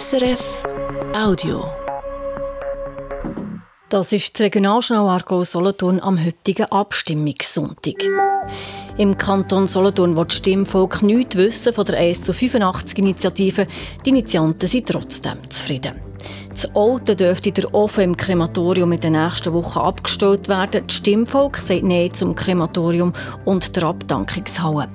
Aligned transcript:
SRF 0.00 0.62
Audio. 1.14 1.66
Das 3.90 4.10
ist 4.14 4.38
die 4.38 4.44
Regionalschnau 4.44 5.06
Argo 5.06 5.44
Solothurn 5.44 6.00
am 6.00 6.18
heutigen 6.24 6.64
Abstimmungssonntag. 6.64 8.02
Im 8.96 9.18
Kanton 9.18 9.66
Solothurn 9.68 10.16
will 10.16 10.24
das 10.24 10.36
Stimmvolk 10.36 11.02
nichts 11.02 11.36
wissen 11.36 11.74
von 11.74 11.84
der 11.84 11.98
1 11.98 12.22
zu 12.22 12.32
85 12.32 13.00
Initiative. 13.00 13.66
Die 14.06 14.10
Initianten 14.10 14.66
sind 14.66 14.88
trotzdem 14.88 15.38
zufrieden. 15.50 16.00
Das 16.48 16.74
Auto 16.74 17.14
dürfte 17.14 17.52
der 17.52 17.74
Ofen 17.74 18.04
im 18.04 18.16
Krematorium 18.16 18.92
in 18.92 19.00
den 19.00 19.12
nächsten 19.12 19.52
Wochen 19.52 19.78
abgestellt 19.78 20.48
werden. 20.48 20.84
Das 20.86 20.96
Stimmvolk 20.96 21.58
sagt 21.58 21.82
Nein 21.82 22.14
zum 22.14 22.34
Krematorium 22.34 23.12
und 23.44 23.76
der 23.76 23.82
Abdankungshalle. 23.82 24.88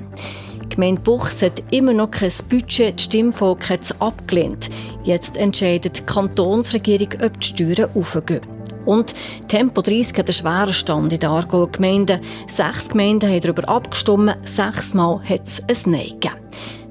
Die 0.77 0.81
Gemeinde 0.81 1.01
Buchs 1.01 1.41
hat 1.41 1.63
immer 1.71 1.91
noch 1.91 2.11
kein 2.11 2.31
Budget, 2.49 2.97
das 2.97 3.05
Stimmvolk 3.05 3.67
hat 3.67 3.81
es 3.81 3.99
abgelehnt. 3.99 4.69
Jetzt 5.03 5.35
entscheidet 5.35 5.97
die 5.97 6.03
Kantonsregierung, 6.03 7.19
ob 7.25 7.39
die 7.39 7.47
Steuern 7.47 7.89
aufgehen. 7.95 8.41
Und 8.85 9.15
Tempo 9.47 9.81
30 9.81 10.15
hat 10.19 10.27
einen 10.27 10.33
schweren 10.33 10.73
Stand 10.73 11.13
in 11.13 11.19
den 11.19 11.29
Aargauer 11.31 11.71
Gemeinden. 11.71 12.21
Sechs 12.45 12.89
Gemeinden 12.89 13.27
haben 13.27 13.41
darüber 13.41 13.67
abgestimmt, 13.67 14.37
sechsmal 14.43 15.19
hat 15.27 15.47
es 15.47 15.61
ein 15.61 15.91
Nein 15.91 16.09
gegeben. 16.09 16.35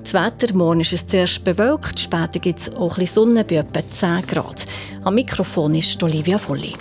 Das 0.03 0.15
Wetter, 0.15 0.53
morgen 0.53 0.81
ist 0.81 0.93
es 0.93 1.07
zuerst 1.07 1.45
bewölkt, 1.45 2.01
später 2.01 2.41
gibt 2.41 2.59
es 2.59 2.75
auch 2.75 2.99
ein 2.99 3.07
Sonne 3.07 3.45
bei 3.45 3.55
etwa 3.55 3.89
10 3.89 4.27
Grad. 4.27 4.67
Am 5.05 5.15
Mikrofon 5.15 5.77
ist 5.77 6.03
Olivia 6.03 6.39
Volli. 6.39 6.75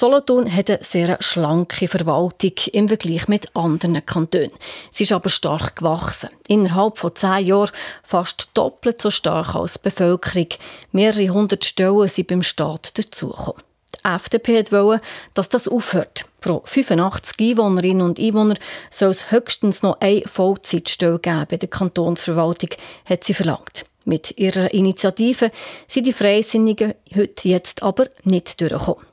Solothurn 0.00 0.50
hat 0.50 0.70
eine 0.70 0.82
sehr 0.82 1.18
schlanke 1.20 1.86
Verwaltung 1.86 2.54
im 2.72 2.88
Vergleich 2.88 3.28
mit 3.28 3.54
anderen 3.54 4.06
Kantonen. 4.06 4.50
Sie 4.90 5.02
ist 5.02 5.12
aber 5.12 5.28
stark 5.28 5.76
gewachsen. 5.76 6.30
Innerhalb 6.48 6.96
von 6.96 7.14
zehn 7.14 7.44
Jahren 7.44 7.70
fast 8.02 8.48
doppelt 8.54 9.02
so 9.02 9.10
stark 9.10 9.54
als 9.54 9.74
die 9.74 9.80
Bevölkerung. 9.82 10.46
Mehrere 10.92 11.28
hundert 11.28 11.66
Stellen 11.66 12.08
sind 12.08 12.28
beim 12.28 12.42
Staat 12.42 12.96
dazugekommen. 12.96 13.62
Die 14.02 14.08
FDP 14.08 14.64
wollte, 14.72 15.04
dass 15.34 15.50
das 15.50 15.68
aufhört. 15.68 16.24
Pro 16.40 16.62
85 16.64 17.36
Einwohnerinnen 17.38 18.00
und 18.00 18.18
Einwohner 18.18 18.56
soll 18.88 19.10
es 19.10 19.30
höchstens 19.30 19.82
noch 19.82 20.00
eine 20.00 20.22
Vollzeitstelle 20.22 21.18
geben 21.18 21.44
bei 21.50 21.58
der 21.58 21.68
Kantonsverwaltung, 21.68 22.70
hat 23.04 23.24
sie 23.24 23.34
verlangt. 23.34 23.84
Mit 24.06 24.38
ihrer 24.38 24.72
Initiative 24.72 25.50
sind 25.86 26.06
die 26.06 26.14
Freisinnigen 26.14 26.94
heute 27.14 27.48
jetzt 27.50 27.82
aber 27.82 28.08
nicht 28.24 28.58
durchgekommen. 28.62 29.04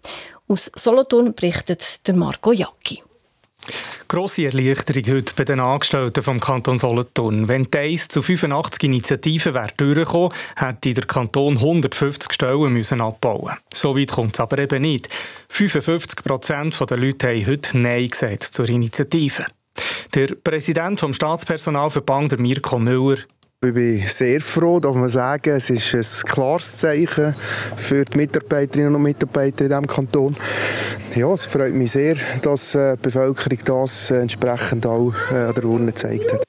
Aus 0.49 0.71
Solothurn 0.75 1.33
berichtet 1.33 2.01
Marco 2.15 2.53
Jacki. 2.53 3.03
Grosse 4.07 4.45
Erleichterung 4.45 5.03
heute 5.13 5.33
bei 5.35 5.43
den 5.43 5.59
Angestellten 5.59 6.23
vom 6.23 6.39
Kanton 6.39 6.77
Solothurn. 6.77 7.49
Wenn 7.49 7.63
die 7.63 7.77
1 7.77 8.07
zu 8.07 8.21
85 8.21 8.83
Initiativen 8.83 9.53
wäre 9.53 9.73
durchgekommen, 9.75 10.31
hätte 10.55 10.93
der 10.93 11.05
Kanton 11.05 11.57
150 11.57 12.31
Stellen 12.31 12.71
müssen 12.71 13.01
abbauen 13.01 13.57
So 13.73 13.97
weit 13.97 14.13
kommt 14.13 14.35
es 14.35 14.39
aber 14.39 14.59
eben 14.59 14.83
nicht. 14.83 15.09
55 15.49 16.23
Prozent 16.23 16.79
der 16.89 16.97
Leute 16.97 17.27
haben 17.27 17.45
heute 17.45 17.77
Nein 17.77 18.07
gesagt 18.07 18.43
zur 18.43 18.69
Initiative. 18.69 19.47
Der 20.15 20.27
Präsident 20.27 21.01
vom 21.01 21.13
Staatspersonalverband, 21.13 22.39
Mirko 22.39 22.79
Müller, 22.79 23.17
ich 23.65 23.73
bin 23.73 24.03
sehr 24.07 24.39
froh, 24.39 24.79
dass 24.79 24.95
man 24.95 25.09
sagen, 25.09 25.55
es 25.55 25.71
ist 25.71 25.93
ein 25.95 26.31
klares 26.31 26.77
Zeichen 26.77 27.33
für 27.75 28.05
die 28.05 28.15
Mitarbeiterinnen 28.15 28.93
und 28.93 29.01
Mitarbeiter 29.01 29.65
in 29.65 29.69
diesem 29.69 29.87
Kanton. 29.87 30.37
Ja, 31.15 31.33
es 31.33 31.45
freut 31.45 31.73
mich 31.73 31.91
sehr, 31.91 32.17
dass 32.43 32.75
äh, 32.75 32.95
die 32.97 33.01
Bevölkerung 33.01 33.57
das 33.65 34.11
entsprechend 34.11 34.85
auch 34.85 35.13
äh, 35.31 35.35
an 35.35 35.55
der 35.55 35.65
Urne 35.65 35.87
gezeigt 35.87 36.31
hat. 36.31 36.43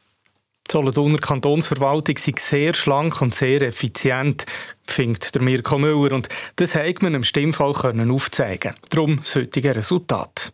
Die 0.69 0.73
Solothurner 0.73 1.17
Kantonsverwaltung 1.17 2.15
ist 2.15 2.41
sehr 2.41 2.75
schlank 2.75 3.23
und 3.23 3.35
sehr 3.35 3.63
effizient, 3.63 4.45
findet 4.87 5.35
der 5.35 5.41
Mirko 5.41 5.79
Müller. 5.79 6.15
Und 6.15 6.29
das 6.57 6.75
hat 6.75 7.01
man 7.01 7.15
im 7.15 7.23
Stimmfall 7.23 7.73
aufzeigen 7.73 8.75
Darum 8.91 9.19
heutige 9.35 9.75
Resultat. 9.75 10.53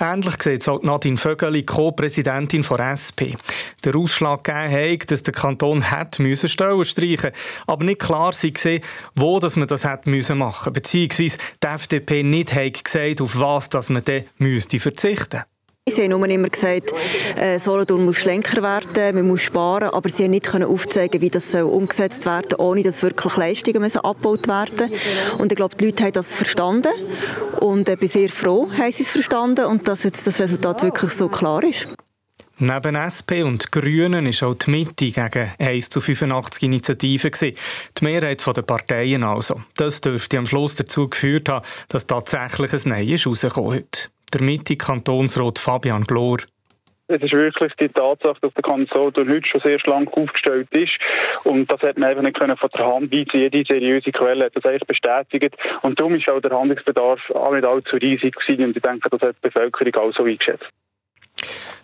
Ähnlich 0.00 0.42
sieht 0.42 0.62
es 0.62 0.68
auch 0.68 0.82
Nadine 0.82 1.16
Vögeli, 1.16 1.62
Co-Präsidentin 1.62 2.62
von 2.62 2.80
SP. 2.80 3.36
Der 3.84 3.96
Ausschlag 3.96 4.44
gegeben 4.44 5.00
hat, 5.00 5.10
dass 5.10 5.22
der 5.22 5.34
Kanton 5.34 5.90
hätte 5.90 6.22
müssen 6.22 6.48
Stellen 6.48 6.84
streichen 6.84 7.32
aber 7.66 7.84
nicht 7.84 8.00
klar 8.00 8.32
sei, 8.32 8.80
wo 9.14 9.40
dass 9.40 9.56
man 9.56 9.68
das 9.68 9.84
hätte 9.84 10.10
müssen 10.10 10.38
machen. 10.38 10.72
Beziehungsweise 10.72 11.38
die 11.62 11.66
FDP 11.66 12.22
nicht 12.22 12.54
hat 12.54 12.84
gesagt, 12.84 13.20
auf 13.20 13.38
was 13.38 13.68
dass 13.68 13.90
man 13.90 14.04
dann 14.04 14.24
müsste 14.38 14.78
verzichten 14.78 15.42
Sie 15.88 16.02
haben 16.02 16.10
nur 16.10 16.28
immer 16.28 16.48
gesagt, 16.48 16.92
äh, 17.36 17.60
Solothurn 17.60 18.04
muss 18.04 18.16
schlanker 18.16 18.60
werden, 18.60 19.14
man 19.14 19.28
muss 19.28 19.42
sparen, 19.42 19.88
aber 19.90 20.08
sie 20.08 20.24
haben 20.24 20.32
nicht 20.32 20.46
können 20.46 20.68
aufzeigen, 20.68 21.20
wie 21.20 21.30
das 21.30 21.52
soll 21.52 21.62
umgesetzt 21.62 22.26
werden 22.26 22.54
ohne 22.58 22.82
dass 22.82 23.04
wirklich 23.04 23.36
Leistungen 23.36 23.80
müssen 23.80 24.00
abgebaut 24.00 24.48
werden 24.48 24.90
Und 25.38 25.52
ich 25.52 25.56
glaube, 25.56 25.76
die 25.76 25.84
Leute 25.84 26.02
haben 26.02 26.12
das 26.12 26.34
verstanden 26.34 26.90
und 27.60 27.88
ich 27.88 27.94
äh, 27.94 27.96
bin 27.96 28.08
sehr 28.08 28.28
froh, 28.30 28.68
haben 28.76 28.90
sie 28.90 29.04
es 29.04 29.12
verstanden 29.12 29.66
und 29.66 29.86
dass 29.86 30.02
jetzt 30.02 30.26
das 30.26 30.40
Resultat 30.40 30.82
wirklich 30.82 31.12
so 31.12 31.28
klar 31.28 31.62
ist. 31.62 31.86
Neben 32.58 32.96
SP 32.98 33.46
und 33.46 33.70
Grünen 33.70 34.26
war 34.26 34.48
auch 34.48 34.54
die 34.54 34.70
Mitte 34.70 35.12
gegen 35.12 35.52
1 35.56 35.88
zu 35.88 36.00
85 36.00 36.64
Initiativen. 36.64 37.30
Die 37.40 37.54
Mehrheit 38.04 38.44
der 38.44 38.62
Parteien 38.62 39.22
also. 39.22 39.60
Das 39.76 40.00
dürfte 40.00 40.38
am 40.38 40.46
Schluss 40.46 40.74
dazu 40.74 41.06
geführt 41.06 41.48
haben, 41.48 41.64
dass 41.88 42.08
tatsächlich 42.08 42.72
ein 42.72 42.80
Nein 42.90 43.08
ist 43.08 43.26
rausgekommen 43.28 43.84
ist 43.92 44.10
der 44.32 44.42
Mitte-Kantonsrat 44.42 45.58
Fabian 45.58 46.02
Glor. 46.02 46.38
Es 47.08 47.22
ist 47.22 47.32
wirklich 47.32 47.72
die 47.78 47.88
Tatsache, 47.88 48.38
dass 48.40 48.52
der 48.54 48.64
Kanton 48.64 49.12
heute 49.16 49.46
schon 49.46 49.60
sehr 49.60 49.78
schlank 49.78 50.12
aufgestellt 50.16 50.68
ist. 50.72 50.94
Und 51.44 51.70
das 51.70 51.80
hat 51.82 51.98
man 51.98 52.10
einfach 52.10 52.22
nicht 52.22 52.38
können 52.38 52.56
von 52.56 52.68
der 52.76 52.84
Hand 52.86 53.12
weisen. 53.12 53.40
Jede 53.40 53.64
seriöse 53.64 54.10
Quelle 54.10 54.46
hat 54.46 54.56
das 54.56 54.64
eigentlich 54.64 54.88
bestätigt. 54.88 55.56
Und 55.82 56.00
darum 56.00 56.16
ist 56.16 56.28
auch 56.28 56.40
der 56.40 56.50
Handlungsbedarf 56.50 57.20
auch 57.30 57.54
nicht 57.54 57.64
allzu 57.64 57.96
riesig 57.96 58.34
gewesen. 58.34 58.64
Und 58.64 58.76
ich 58.76 58.82
denke, 58.82 59.08
das 59.08 59.20
hat 59.20 59.36
die 59.36 59.48
Bevölkerung 59.48 59.94
auch 59.94 60.16
so 60.16 60.24
eingeschätzt. 60.24 60.66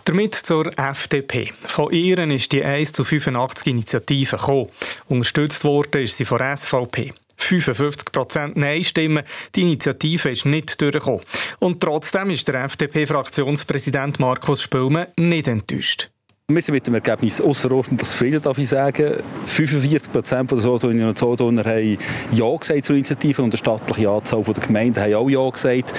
Damit 0.04 0.34
zur 0.34 0.76
FDP. 0.76 1.52
Von 1.68 1.92
ihren 1.92 2.32
ist 2.32 2.50
die 2.50 2.64
1 2.64 2.92
zu 2.92 3.04
85 3.04 3.68
Initiative 3.68 4.36
gekommen. 4.36 4.68
Unterstützt 5.08 5.62
worden 5.64 6.02
ist 6.02 6.16
sie 6.16 6.24
von 6.24 6.40
SVP. 6.40 7.12
55% 7.42 8.58
Nein-Stimmen. 8.58 9.24
Die 9.54 9.62
Initiative 9.62 10.30
ist 10.30 10.46
nicht 10.46 10.80
durchgekommen. 10.80 11.22
Und 11.58 11.80
trotzdem 11.80 12.30
ist 12.30 12.48
der 12.48 12.64
FDP-Fraktionspräsident 12.64 14.20
Markus 14.20 14.62
Spülmann 14.62 15.08
nicht 15.16 15.48
enttäuscht. 15.48 16.10
Wir 16.48 16.60
sind 16.60 16.74
mit 16.74 16.86
dem 16.86 16.94
Ergebnis 16.94 17.40
außerordentlich 17.40 18.08
zufrieden, 18.08 18.42
darf 18.42 18.58
ich 18.58 18.68
sagen. 18.68 19.22
45 19.46 20.12
Prozent 20.12 20.50
der 20.50 20.58
Solothurnerinnen 20.58 21.08
und 21.08 21.18
Solothurner 21.18 21.64
haben 21.64 21.96
Ja 22.32 22.56
gesagt 22.56 22.84
zur 22.84 22.96
Initiative 22.96 23.42
und 23.42 23.52
eine 23.52 23.58
stattliche 23.58 24.10
Anzahl 24.10 24.42
der 24.42 24.54
Gemeinden 24.54 25.00
haben 25.00 25.14
auch 25.14 25.30
Ja 25.30 25.48
gesagt. 25.48 25.94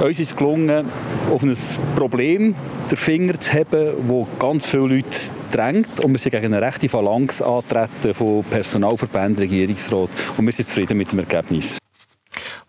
Uns 0.00 0.20
ist 0.20 0.32
es 0.32 0.36
gelungen, 0.36 0.86
auf 1.30 1.42
ein 1.42 1.56
Problem 1.96 2.54
den 2.90 2.96
Finger 2.96 3.38
zu 3.40 3.52
heben, 3.52 3.94
wo 4.08 4.26
ganz 4.38 4.66
viele 4.66 4.96
Leute 4.96 5.16
drängt. 5.50 6.00
Und 6.00 6.12
wir 6.12 6.18
sind 6.18 6.32
gegen 6.32 6.54
eine 6.54 6.62
rechte 6.62 6.88
Phalanx 6.88 7.42
antreten 7.42 8.14
von 8.14 8.44
Personalverbänden, 8.44 9.38
Regierungsrat. 9.38 10.10
Und 10.36 10.46
wir 10.46 10.52
sind 10.52 10.68
zufrieden 10.68 10.96
mit 10.98 11.12
dem 11.12 11.20
Ergebnis. 11.20 11.78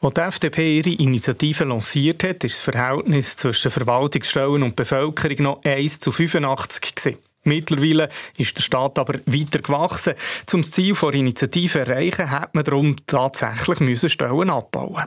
Als 0.01 0.13
die 0.13 0.21
FDP 0.21 0.77
ihre 0.77 0.91
Initiative 0.91 1.65
lanciert 1.65 2.23
hat, 2.23 2.43
ist 2.45 2.55
das 2.55 2.61
Verhältnis 2.61 3.35
zwischen 3.35 3.69
Verwaltungsstellen 3.69 4.63
und 4.63 4.75
Bevölkerung 4.75 5.43
noch 5.43 5.63
1 5.63 5.99
zu 5.99 6.11
85 6.11 6.95
gewesen. 6.95 7.17
Mittlerweile 7.43 8.09
ist 8.37 8.57
der 8.57 8.63
Staat 8.63 8.99
aber 8.99 9.19
weiter 9.25 9.59
gewachsen. 9.59 10.13
Zum 10.45 10.63
Ziel 10.63 10.93
der 10.93 11.13
Initiative 11.13 11.79
erreichen, 11.79 12.31
hat 12.31 12.55
man 12.55 12.63
darum 12.63 12.95
tatsächlich 13.07 13.79
Stellen 14.09 14.49
abbauen 14.49 15.05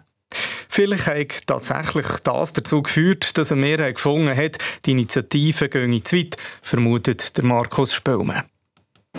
Vielleicht 0.75 1.07
hat 1.07 1.47
tatsächlich 1.47 2.07
das 2.25 2.55
dazu 2.55 2.81
geführt, 2.81 3.37
dass 3.37 3.53
eine 3.53 3.61
Mehrheit 3.61 3.97
gefunden 3.97 4.35
hat, 4.35 4.57
die 4.87 4.93
Initiative 4.93 5.69
gehe 5.69 6.03
zu 6.03 6.17
weit, 6.17 6.37
vermutet 6.63 7.37
der 7.37 7.45
Markus 7.45 7.93
Spöllmann. 7.93 8.45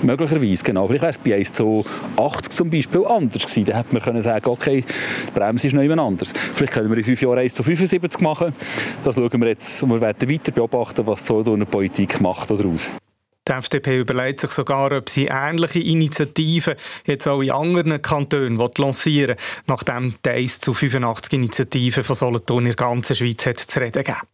Möglicherweise, 0.02 0.64
genau. 0.64 0.88
Vielleicht 0.88 1.04
wäre 1.04 1.12
es 1.12 1.18
bei 1.20 1.36
1 1.36 1.54
zu 1.54 1.86
80 2.18 2.52
zum 2.52 2.72
Beispiel 2.72 3.06
anders 3.06 3.44
gewesen. 3.44 3.66
Dann 3.66 3.76
hätte 3.76 3.94
man 3.94 4.02
können 4.02 4.24
sagen, 4.24 4.50
okay, 4.50 4.84
die 5.28 5.32
Bremse 5.32 5.68
ist 5.68 5.74
noch 5.74 5.84
jemand 5.84 6.02
anders. 6.02 6.34
Vielleicht 6.34 6.74
können 6.74 6.90
wir 6.90 6.98
in 6.98 7.04
fünf 7.04 7.22
Jahren 7.22 7.38
1 7.38 7.54
zu 7.54 7.62
75 7.62 8.20
machen. 8.22 8.56
Das 9.04 9.14
schauen 9.14 9.40
wir 9.40 9.50
jetzt 9.50 9.84
und 9.84 9.92
wir 9.92 10.02
werden 10.02 10.28
weiter 10.28 10.52
beobachten, 10.52 11.06
was 11.06 11.30
eine 11.30 11.68
Politik 11.68 12.20
macht 12.20 12.50
daraus. 12.50 12.92
Die 13.48 13.52
FDP 13.52 14.00
überlegt 14.00 14.40
sich 14.40 14.52
sogar, 14.52 14.92
ob 14.94 15.10
sie 15.10 15.26
ähnliche 15.26 15.80
Initiativen 15.80 16.76
jetzt 17.06 17.28
auch 17.28 17.42
in 17.42 17.52
anderen 17.52 18.02
Kantonen 18.02 18.58
lancieren 18.78 19.38
will, 19.38 19.64
nachdem 19.68 20.16
die 20.26 20.30
1 20.30 20.62
zu 20.62 20.74
85 20.74 21.34
Initiativen 21.34 22.04
von 22.04 22.16
Solothurn 22.16 22.66
in 22.66 22.68
der 22.68 22.76
ganzen 22.76 23.16
Schweiz 23.16 23.46
hat 23.46 23.60
zu 23.60 23.80
reden 23.80 24.04
gegeben. 24.04 24.28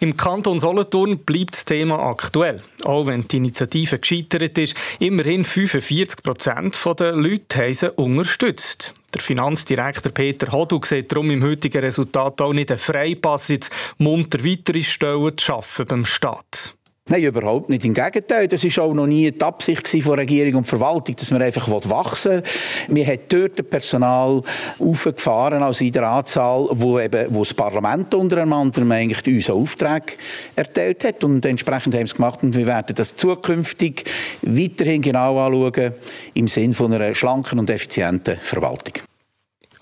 Im 0.00 0.16
Kanton 0.16 0.58
Solothurn 0.58 1.18
bleibt 1.18 1.52
das 1.52 1.64
Thema 1.64 1.98
aktuell. 1.98 2.62
Auch 2.84 3.06
wenn 3.06 3.26
die 3.28 3.36
Initiative 3.36 3.98
gescheitert 3.98 4.56
ist, 4.56 4.74
immerhin 4.98 5.44
45 5.44 6.22
Prozent 6.22 6.78
der 6.98 7.12
Leute 7.12 7.58
haben 7.58 7.74
sie 7.74 7.90
unterstützt. 7.90 8.94
Der 9.12 9.20
Finanzdirektor 9.20 10.12
Peter 10.12 10.52
Hodu 10.52 10.80
sieht 10.84 11.12
darum 11.12 11.30
im 11.30 11.42
heutigen 11.42 11.80
Resultat 11.80 12.40
auch 12.40 12.52
nicht 12.52 12.70
einen 12.70 12.78
Freipass, 12.78 13.48
jetzt 13.48 13.72
munter 13.98 14.42
weitere 14.44 14.82
Stellen 14.82 15.36
zu 15.36 15.44
schaffen 15.44 15.86
beim 15.86 16.04
Staat. 16.04 16.76
Nein, 17.08 17.24
überhaupt 17.24 17.68
nicht. 17.68 17.84
Im 17.84 17.94
Gegenteil, 17.94 18.46
das 18.46 18.62
war 18.62 18.84
auch 18.84 18.94
noch 18.94 19.06
nie 19.06 19.32
die 19.32 19.42
Absicht 19.42 19.88
von 19.88 20.14
Regierung 20.14 20.56
und 20.56 20.66
Verwaltung, 20.66 21.16
dass 21.16 21.30
man 21.32 21.42
einfach 21.42 21.68
wachsen 21.68 22.32
will. 22.34 22.42
Wir 22.88 23.06
haben 23.06 23.20
dort 23.28 23.68
Personal 23.68 24.40
aufgefahren, 24.78 25.62
also 25.62 25.84
in 25.84 25.90
der 25.90 26.08
Anzahl, 26.08 26.68
wo, 26.70 27.00
eben, 27.00 27.34
wo 27.34 27.42
das 27.42 27.52
Parlament 27.52 28.14
unter 28.14 28.38
anderem 28.38 28.92
eigentlich 28.92 29.26
uns 29.26 29.50
Auftrag 29.50 30.16
erteilt 30.54 31.02
hat. 31.02 31.24
Und 31.24 31.44
entsprechend 31.44 31.94
haben 31.94 32.02
wir 32.02 32.06
es 32.06 32.14
gemacht 32.14 32.44
und 32.44 32.54
wir 32.54 32.66
werden 32.66 32.94
das 32.94 33.16
zukünftig 33.16 34.04
weiterhin 34.42 35.02
genau 35.02 35.44
anschauen, 35.44 35.94
im 36.34 36.46
Sinne 36.46 36.76
einer 36.80 37.14
schlanken 37.14 37.58
und 37.58 37.70
effizienten 37.70 38.36
Verwaltung. 38.36 39.09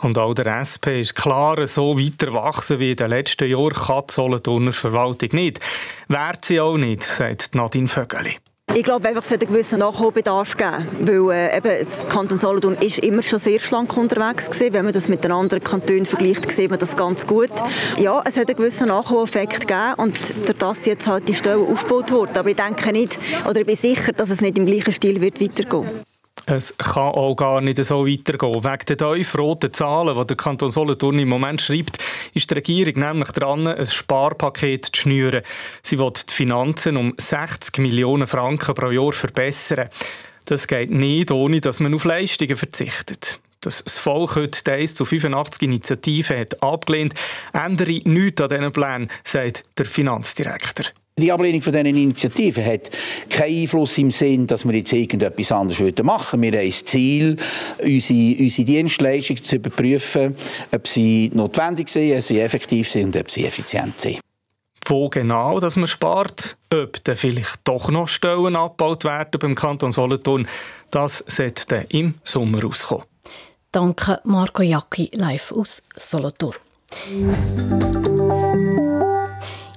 Und 0.01 0.17
auch 0.17 0.35
der 0.35 0.47
SP 0.63 1.01
ist 1.01 1.15
klar, 1.15 1.67
so 1.67 1.99
weiter 1.99 2.33
wachsen 2.33 2.79
wie 2.79 2.93
in 2.93 2.97
den 2.97 3.11
letzten 3.11 3.51
Jahren 3.51 3.73
kann 3.73 4.05
die 4.09 4.15
Solothurner 4.15 4.73
Verwaltung 4.73 5.31
nicht. 5.33 5.61
Wert 6.09 6.45
sie 6.45 6.61
auch 6.61 6.77
nicht, 6.77 7.03
sagt 7.03 7.55
Nadine 7.55 7.89
Vögeli. 7.89 8.37
Ich 8.75 8.85
glaube 8.85 9.09
einfach, 9.09 9.23
es 9.23 9.31
hat 9.31 9.41
einen 9.41 9.51
gewissen 9.51 9.79
Nachholbedarf 9.79 10.57
gegeben, 10.57 10.87
weil 11.01 11.37
äh, 11.37 11.57
eben 11.57 11.85
das 11.85 12.07
Kanton 12.09 12.37
Solothurn 12.37 12.75
ist 12.75 12.99
immer 12.99 13.23
schon 13.23 13.39
sehr 13.39 13.59
schlank 13.59 13.97
unterwegs 13.97 14.51
gewesen. 14.51 14.75
Wenn 14.75 14.85
man 14.85 14.93
das 14.93 15.09
mit 15.09 15.25
den 15.25 15.33
anderen 15.33 15.65
Kantonen 15.65 16.05
vergleicht, 16.05 16.51
sieht 16.53 16.71
man 16.71 16.79
das 16.79 16.95
ganz 16.95 17.27
gut. 17.27 17.51
Ja, 17.99 18.23
es 18.27 18.37
hat 18.37 18.49
einen 18.49 18.57
gewissen 18.57 18.89
Nachholeffekt 18.89 19.63
gegeben 19.63 19.95
und 19.97 20.19
dadurch 20.47 20.87
jetzt 20.87 21.07
halt 21.07 21.27
die 21.29 21.35
Stellen 21.35 21.67
aufgebaut 21.67 22.13
wurden. 22.13 22.37
Aber 22.37 22.51
ich 22.51 22.57
denke 22.57 22.93
nicht, 22.93 23.19
oder 23.49 23.61
ich 23.61 23.67
bin 23.67 23.77
sicher, 23.77 24.13
dass 24.13 24.29
es 24.31 24.43
nicht 24.43 24.59
im 24.59 24.67
gleichen 24.67 24.93
Stil 24.93 25.21
wird 25.23 25.41
weitergehen 25.41 26.05
es 26.51 26.77
kann 26.79 27.13
auch 27.15 27.35
gar 27.35 27.61
nicht 27.61 27.83
so 27.85 28.07
weitergehen. 28.07 28.65
Wegen 28.65 28.87
der 28.87 28.97
tiefroten 28.97 29.73
Zahlen, 29.73 30.19
die 30.19 30.27
der 30.27 30.37
Kanton 30.37 30.71
Solothurn 30.71 31.19
im 31.19 31.29
Moment 31.29 31.61
schreibt, 31.61 31.99
ist 32.33 32.51
die 32.51 32.55
Regierung 32.55 32.95
nämlich 32.95 33.31
dran, 33.33 33.67
ein 33.67 33.85
Sparpaket 33.85 34.87
zu 34.87 35.03
schnüren. 35.03 35.43
Sie 35.83 35.99
will 35.99 36.11
die 36.11 36.33
Finanzen 36.33 36.97
um 36.97 37.15
60 37.19 37.79
Millionen 37.79 38.27
Franken 38.27 38.75
pro 38.75 38.91
Jahr 38.91 39.13
verbessern. 39.13 39.91
Das 40.47 40.67
geht 40.67 40.91
nicht, 40.91 41.31
ohne 41.31 41.61
dass 41.61 41.81
man 41.81 41.95
auf 41.95 42.05
Leistungen 42.05 42.57
verzichtet. 42.57 43.41
Dass 43.61 43.85
das 43.85 43.99
Volk 43.99 44.37
heute 44.37 44.63
die 44.65 44.71
1 44.71 44.95
zu 44.95 45.05
85 45.05 45.63
Initiative 45.63 46.39
hat 46.39 46.63
abgelehnt, 46.63 47.13
ändere 47.53 48.01
nichts 48.05 48.41
an 48.41 48.49
diesen 48.49 48.73
Plänen, 48.73 49.11
sagt 49.25 49.65
der 49.77 49.85
Finanzdirektor. 49.85 50.87
Die 51.19 51.33
Ablehnung 51.33 51.61
von 51.63 51.73
diesen 51.73 51.87
Initiativen 51.87 52.65
hat 52.65 52.91
keinen 53.29 53.63
Einfluss 53.63 53.99
im 53.99 54.13
Sinn, 54.13 54.47
dass 54.47 54.65
wir 54.65 54.75
jetzt 54.75 54.93
irgendetwas 54.93 55.51
anderes 55.51 55.81
machen 56.03 56.41
würden. 56.41 56.53
Wir 56.53 56.61
haben 56.61 56.69
das 56.69 56.85
Ziel, 56.85 57.37
unsere, 57.83 58.37
unsere 58.39 58.65
Dienstleistungen 58.65 59.43
zu 59.43 59.57
überprüfen, 59.57 60.37
ob 60.73 60.87
sie 60.87 61.31
notwendig 61.35 61.89
sind, 61.89 62.17
ob 62.17 62.23
sie 62.23 62.41
effektiv 62.41 62.89
sind 62.89 63.17
und 63.17 63.21
ob 63.21 63.31
sie 63.31 63.47
effizient 63.47 63.99
sind. 63.99 64.21
Wo 64.87 65.09
genau 65.09 65.59
dass 65.61 65.77
man 65.77 65.89
spart, 65.89 66.57
ob 66.73 67.03
dann 67.05 67.17
vielleicht 67.17 67.61
doch 67.65 67.91
noch 67.91 68.07
Stellen 68.09 68.55
abgebaut 68.57 69.05
werden 69.05 69.39
beim 69.41 69.55
Kanton 69.55 69.93
Solothurn, 69.93 70.47
das 70.91 71.25
sollte 71.27 71.85
im 71.91 72.15
Sommer 72.23 72.63
rauskommen. 72.63 73.05
Danke 73.73 74.21
Marco 74.25 74.63
Jacki 74.63 75.11
live 75.13 75.53
aus 75.53 75.83
Solothurn. 75.97 76.55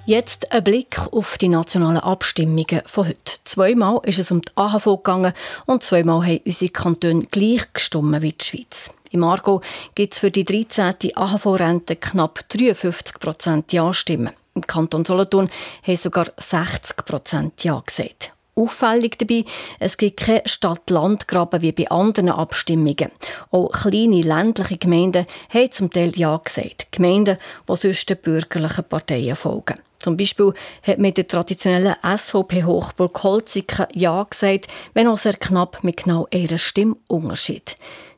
Jetzt 0.07 0.51
ein 0.51 0.63
Blick 0.63 0.99
auf 1.11 1.37
die 1.37 1.47
nationalen 1.47 1.99
Abstimmungen 1.99 2.81
von 2.87 3.07
heute. 3.07 3.37
Zweimal 3.43 3.99
ist 4.03 4.17
es 4.17 4.31
um 4.31 4.41
die 4.41 4.49
AHV 4.55 4.85
gegangen 4.97 5.33
und 5.67 5.83
zweimal 5.83 6.25
haben 6.25 6.41
unsere 6.43 6.71
Kantone 6.71 7.27
gleich 7.29 7.71
gestimmt 7.71 8.19
wie 8.23 8.33
die 8.33 8.43
Schweiz. 8.43 8.89
Im 9.11 9.23
Argo 9.23 9.61
gibt 9.93 10.13
es 10.13 10.19
für 10.19 10.31
die 10.31 10.43
13. 10.43 11.15
AHV-Rente 11.15 11.97
knapp 11.97 12.49
53 12.49 13.19
Prozent 13.19 13.73
Ja-Stimmen. 13.73 14.31
Im 14.55 14.65
Kanton 14.65 15.05
Solothurn 15.05 15.49
haben 15.85 15.97
sogar 15.97 16.31
60 16.35 17.05
Prozent 17.05 17.63
Ja 17.63 17.79
gesagt. 17.79 18.33
Auffällig 18.55 19.19
dabei, 19.19 19.45
es 19.79 19.97
gibt 19.97 20.19
keine 20.19 20.41
Stadt-Land-Graben 20.45 21.61
wie 21.61 21.71
bei 21.71 21.89
anderen 21.91 22.29
Abstimmungen. 22.31 23.11
Auch 23.51 23.71
kleine 23.71 24.21
ländliche 24.21 24.77
Gemeinden 24.77 25.27
haben 25.53 25.71
zum 25.71 25.91
Teil 25.91 26.11
Ja 26.17 26.37
gesagt. 26.37 26.91
Gemeinden, 26.91 27.37
die 27.69 27.75
sonst 27.75 28.09
den 28.09 28.17
bürgerlichen 28.17 28.83
Parteien 28.85 29.35
folgen. 29.35 29.75
Zum 30.01 30.17
Beispiel 30.17 30.53
hat 30.85 30.97
mit 30.97 31.17
der 31.17 31.27
traditionellen 31.27 31.95
SVP 32.03 32.63
Hochburg 32.63 33.21
Holziken 33.21 33.85
Ja 33.93 34.23
gesagt, 34.23 34.67
wenn 34.93 35.07
auch 35.07 35.17
sehr 35.17 35.33
knapp 35.33 35.83
mit 35.83 35.97
genau 35.97 36.27
einer 36.33 36.57
Stimme 36.57 36.95
Unterschied. 37.07 37.75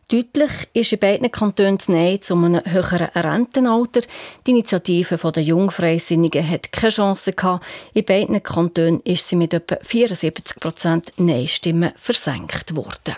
Deutlich 0.08 0.52
ist 0.74 0.94
in 0.94 1.00
beiden 1.00 1.32
Kantonen 1.32 1.78
das 1.78 1.90
Nein 1.90 2.22
zu 2.22 2.36
einem 2.36 2.62
höheren 2.66 3.08
Rentenalter. 3.16 4.02
Die 4.46 4.52
Initiative 4.52 5.32
der 5.32 5.44
Jungfreisinnigen 5.44 6.48
hat 6.48 6.72
keine 6.72 6.92
Chance 6.92 7.34
gehabt. 7.34 7.66
In 7.94 8.06
beiden 8.06 8.42
Kantonen 8.44 9.00
ist 9.02 9.28
sie 9.28 9.36
mit 9.36 9.54
etwa 9.54 9.78
74 9.82 10.60
Prozent 10.60 11.14
Nein-Stimmen 11.18 11.92
versenkt 11.96 12.76
worden. 12.76 13.16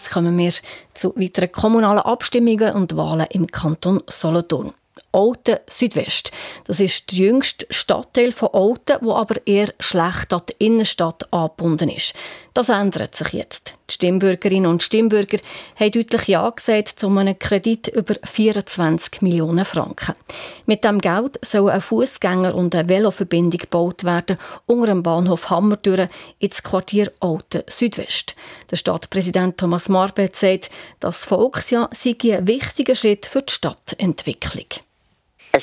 Jetzt 0.00 0.12
kommen 0.12 0.38
wir 0.38 0.50
zu 0.94 1.14
weiteren 1.16 1.52
kommunalen 1.52 1.98
Abstimmungen 1.98 2.72
und 2.72 2.96
Wahlen 2.96 3.26
im 3.32 3.46
Kanton 3.46 4.02
Solothurn. 4.08 4.72
Olten 5.12 5.58
Südwest. 5.68 6.30
Das 6.64 6.78
ist 6.78 7.10
der 7.10 7.18
jüngste 7.18 7.66
Stadtteil 7.70 8.32
von 8.32 8.50
Olten, 8.52 8.98
wo 9.00 9.14
aber 9.14 9.44
eher 9.46 9.72
schlecht 9.80 10.32
an 10.32 10.42
die 10.48 10.66
Innenstadt 10.66 11.32
angebunden 11.32 11.88
ist. 11.88 12.14
Das 12.54 12.68
ändert 12.68 13.14
sich 13.14 13.32
jetzt. 13.32 13.74
Die 13.88 13.94
Stimmbürgerinnen 13.94 14.70
und 14.70 14.82
Stimmbürger 14.82 15.38
haben 15.76 15.90
deutlich 15.92 16.28
Ja 16.28 16.48
gesagt 16.50 16.88
zu 16.88 17.08
einem 17.08 17.38
Kredit 17.38 17.88
über 17.88 18.14
24 18.22 19.22
Millionen 19.22 19.64
Franken. 19.64 20.14
Mit 20.66 20.84
dem 20.84 21.00
Geld 21.00 21.38
soll 21.44 21.70
eine 21.70 21.80
Fußgänger- 21.80 22.52
und 22.52 22.74
eine 22.74 22.88
Veloverbindung 22.88 23.58
gebaut 23.58 24.04
werden 24.04 24.36
unter 24.66 24.86
dem 24.86 25.02
Bahnhof 25.02 25.50
Hammertüren 25.50 26.08
ins 26.38 26.62
Quartier 26.62 27.10
Olten 27.20 27.62
Südwest. 27.68 28.36
Der 28.70 28.76
Stadtpräsident 28.76 29.58
Thomas 29.58 29.88
Marbet 29.88 30.36
sagt, 30.36 30.70
das 31.00 31.24
Volksjahr 31.24 31.90
sei 31.92 32.16
ein 32.36 32.46
wichtiger 32.46 32.94
Schritt 32.94 33.26
für 33.26 33.42
die 33.42 33.52
Stadtentwicklung. 33.52 34.66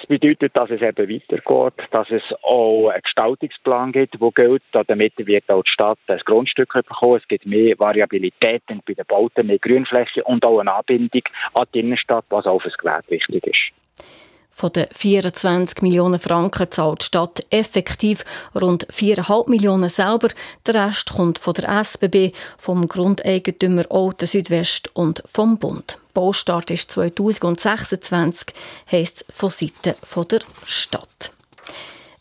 Bedeutet, 0.08 0.56
dass 0.56 0.70
es 0.70 0.82
eben 0.82 1.10
weitergeht, 1.10 1.88
dass 1.92 2.10
es 2.10 2.24
auch 2.42 2.90
einen 2.90 3.02
Gestaltungsplan 3.02 3.92
gibt, 3.92 4.16
der 4.22 4.32
gilt. 4.32 4.64
Damit 4.72 5.14
wird 5.18 5.50
auch 5.50 5.64
die 5.64 5.70
Stadt 5.72 6.00
ein 6.08 6.20
Grundstück 6.20 6.72
bekommen. 6.72 7.20
Es 7.22 7.28
gibt 7.28 7.46
mehr 7.46 7.78
Variabilität 7.78 8.64
bei 8.68 8.94
den 8.94 9.06
Bauten, 9.06 9.48
mehr 9.48 9.60
Grünfläche 9.60 10.24
und 10.24 10.46
auch 10.46 10.60
eine 10.60 10.74
Anbindung 10.74 11.24
an 11.54 11.66
die 11.74 11.82
Innenstadt, 11.82 12.24
was 12.30 12.46
auch 12.46 12.62
für 12.62 12.70
das 12.70 12.78
Gewerbe 12.78 13.10
wichtig 13.10 13.48
ist. 13.48 13.87
Von 14.58 14.74
den 14.74 14.88
24 14.92 15.84
Millionen 15.84 16.20
Franken 16.20 16.72
zahlt 16.72 17.02
die 17.04 17.06
Stadt 17.06 17.46
effektiv 17.52 18.24
rund 18.60 18.88
4,5 18.88 19.52
Millionen 19.52 19.88
selber. 19.88 20.30
Der 20.66 20.88
Rest 20.88 21.14
kommt 21.14 21.38
von 21.38 21.54
der 21.54 21.84
SBB, 21.84 22.34
vom 22.58 22.88
Grundeigentümer 22.88 23.86
Alten 23.92 24.26
Südwest 24.26 24.90
und 24.96 25.22
vom 25.28 25.60
Bund. 25.60 26.00
Baustart 26.16 26.72
ist 26.72 26.90
2026, 26.90 28.48
heisst 28.92 29.26
es 29.28 29.36
von 29.36 29.52
Seiten 29.52 29.94
der 30.32 30.40
Stadt. 30.66 31.37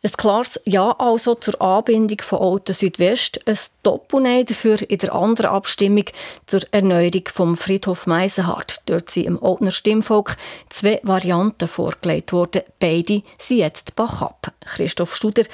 Ein 0.02 0.12
klares 0.12 0.60
Ja 0.64 0.92
also 0.98 1.34
zur 1.34 1.60
Anbindung 1.60 2.20
von 2.20 2.40
Alten 2.40 2.74
Südwest, 2.74 3.40
ein 3.46 3.58
Doppelnein 3.82 4.44
dafür 4.44 4.78
in 4.88 4.98
der 4.98 5.14
anderen 5.14 5.50
Abstimmung 5.50 6.04
zur 6.46 6.60
Erneuerung 6.70 7.22
vom 7.32 7.56
Friedhof 7.56 8.06
Meisenhardt. 8.06 8.82
Dort 8.86 9.10
sind 9.10 9.24
im 9.24 9.42
Altner 9.42 9.70
Stimmvolk 9.70 10.36
zwei 10.68 11.00
Varianten 11.02 11.66
vorgelegt 11.66 12.32
worden. 12.32 12.62
Beide 12.78 13.22
sind 13.38 13.58
jetzt 13.58 13.96
Bach 13.96 14.30
Christoph 14.66 15.16
Studer, 15.16 15.44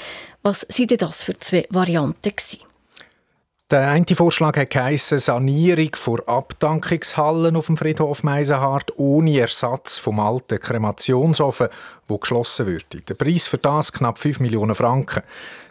was 0.43 0.67
sind 0.69 1.01
das 1.01 1.23
für 1.23 1.39
zwei 1.39 1.67
Varianten 1.71 2.31
gewesen? 2.31 2.72
Der 3.73 3.89
eine 3.89 4.05
Vorschlag 4.15 4.69
geheissen, 4.69 5.17
Sanierung 5.17 5.93
vor 5.95 6.29
Abdankungshallen 6.29 7.57
auf 7.57 7.65
dem 7.65 7.79
Friedhof 7.79 8.23
Meisenhardt 8.23 8.93
ohne 8.99 9.39
Ersatz 9.39 9.97
vom 9.97 10.21
alten 10.21 10.61
Kremationsofen, 10.61 11.69
wo 12.07 12.19
geschlossen 12.19 12.67
würde. 12.67 13.01
Der 13.09 13.15
Preis 13.15 13.47
für 13.47 13.57
das 13.57 13.91
knapp 13.91 14.19
5 14.19 14.41
Millionen 14.41 14.75
Franken. 14.75 15.23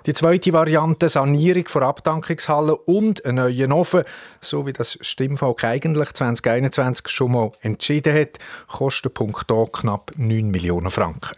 Die 0.08 0.16
zweite 0.16 0.52
Variante 0.52 1.10
Sanierung 1.10 1.68
vor 1.68 1.84
Abdankungshallen 1.84 2.76
und 2.88 3.24
einen 3.24 3.36
neuen 3.36 3.72
Ofen, 3.72 4.04
so 4.40 4.66
wie 4.66 4.74
das 4.74 4.98
Stimmvolk 5.02 5.64
eigentlich 5.64 6.12
2021 6.12 7.08
schon 7.08 7.34
mal 7.34 7.52
entschieden 7.62 8.18
hat, 8.18 8.40
kostet 8.68 9.14
Punkt 9.14 9.46
knapp 9.74 10.10
9 10.18 10.50
Millionen 10.50 10.90
Franken. 10.90 11.36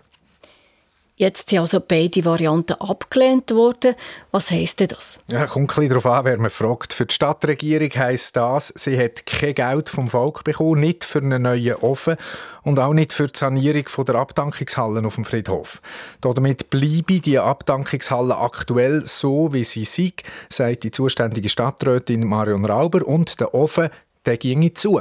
Jetzt 1.23 1.47
sind 1.47 1.59
also 1.59 1.79
beide 1.79 2.25
Varianten 2.25 2.73
abgelehnt 2.81 3.49
worden. 3.51 3.95
Was 4.31 4.51
heisst 4.51 4.81
denn 4.81 4.89
das? 4.89 5.23
Ja, 5.29 5.45
kommt 5.45 5.71
ein 5.71 5.75
bisschen 5.75 5.87
darauf 5.87 6.05
an, 6.05 6.25
wer 6.25 6.37
man 6.37 6.49
fragt. 6.49 6.91
Für 6.91 7.05
die 7.05 7.13
Stadtregierung 7.13 7.91
heisst 7.95 8.35
das, 8.35 8.73
sie 8.75 8.97
hat 8.97 9.25
kein 9.25 9.55
Geld 9.55 9.87
vom 9.87 10.09
Volk 10.09 10.43
bekommen, 10.43 10.81
nicht 10.81 11.05
für 11.05 11.19
einen 11.19 11.43
neuen 11.43 11.75
Ofen 11.75 12.17
und 12.63 12.77
auch 12.77 12.93
nicht 12.93 13.13
für 13.13 13.27
die 13.27 13.37
Sanierung 13.37 13.85
der 14.05 14.15
Abdankungshallen 14.15 15.05
auf 15.05 15.15
dem 15.15 15.23
Friedhof. 15.23 15.81
Damit 16.19 16.69
bleibe 16.69 17.21
die 17.21 17.39
Abdankungshalle 17.39 18.37
aktuell 18.37 19.03
so, 19.05 19.53
wie 19.53 19.63
sie 19.63 19.85
sind, 19.85 20.23
sagt 20.49 20.83
die 20.83 20.91
zuständige 20.91 21.47
Stadträtin 21.47 22.27
Marion 22.27 22.65
Rauber 22.65 23.07
und 23.07 23.39
der 23.39 23.53
Ofen, 23.53 23.87
der 24.25 24.35
ginge 24.35 24.73
zu. 24.73 24.99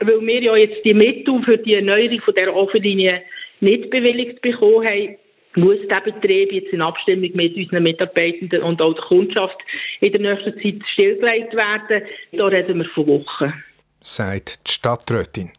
Weil 0.00 0.20
wir 0.20 0.42
ja 0.42 0.56
jetzt 0.56 0.84
die 0.84 0.92
Mittel 0.92 1.42
für 1.42 1.56
die 1.56 1.72
Erneuerung 1.72 2.20
von 2.20 2.34
der 2.34 2.54
Ofenlinie 2.54 3.22
nicht 3.60 3.88
bewilligt 3.88 4.42
bekommen 4.42 4.86
haben, 4.86 5.16
muss 5.58 5.78
der 5.90 6.00
Betrieb 6.00 6.52
jetzt 6.52 6.72
in 6.72 6.82
Abstimmung 6.82 7.30
mit 7.34 7.56
unseren 7.56 7.82
Mitarbeitenden 7.82 8.62
und 8.62 8.80
auch 8.80 8.94
der 8.94 9.04
Kundschaft 9.04 9.56
in 10.00 10.12
der 10.12 10.20
nächsten 10.20 10.54
Zeit 10.54 10.88
stillgelegt 10.92 11.54
werden. 11.54 12.02
Da 12.32 12.46
reden 12.46 12.78
wir 12.78 12.88
von 12.94 13.06
Wochen. 13.06 13.52
Sagt 14.00 14.66
die 14.66 14.72
Stadträtin. 14.72 15.50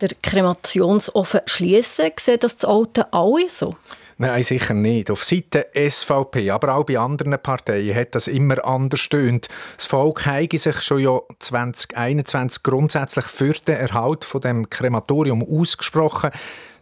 Der 0.00 0.10
Kremationsofen 0.22 1.40
schließen, 1.46 2.10
sehen 2.16 2.38
das 2.40 2.56
die 2.56 2.66
Alten 2.66 3.04
alle 3.10 3.48
so? 3.48 3.74
Nein, 4.22 4.42
sicher 4.42 4.74
nicht. 4.74 5.10
Auf 5.10 5.24
Seite 5.24 5.68
SVP, 5.74 6.50
aber 6.50 6.74
auch 6.74 6.84
bei 6.84 6.98
anderen 6.98 7.38
Parteien 7.42 7.94
hat 7.94 8.14
das 8.14 8.28
immer 8.28 8.62
anders 8.66 9.00
stöhnt. 9.00 9.48
Das 9.76 9.86
Volk 9.86 10.26
habe 10.26 10.58
sich 10.58 10.82
schon 10.82 11.00
ja 11.00 11.20
2021 11.38 12.62
grundsätzlich 12.62 13.24
für 13.24 13.54
den 13.66 13.76
Erhalt 13.76 14.26
von 14.26 14.42
dem 14.42 14.68
Krematorium 14.68 15.42
ausgesprochen. 15.42 16.32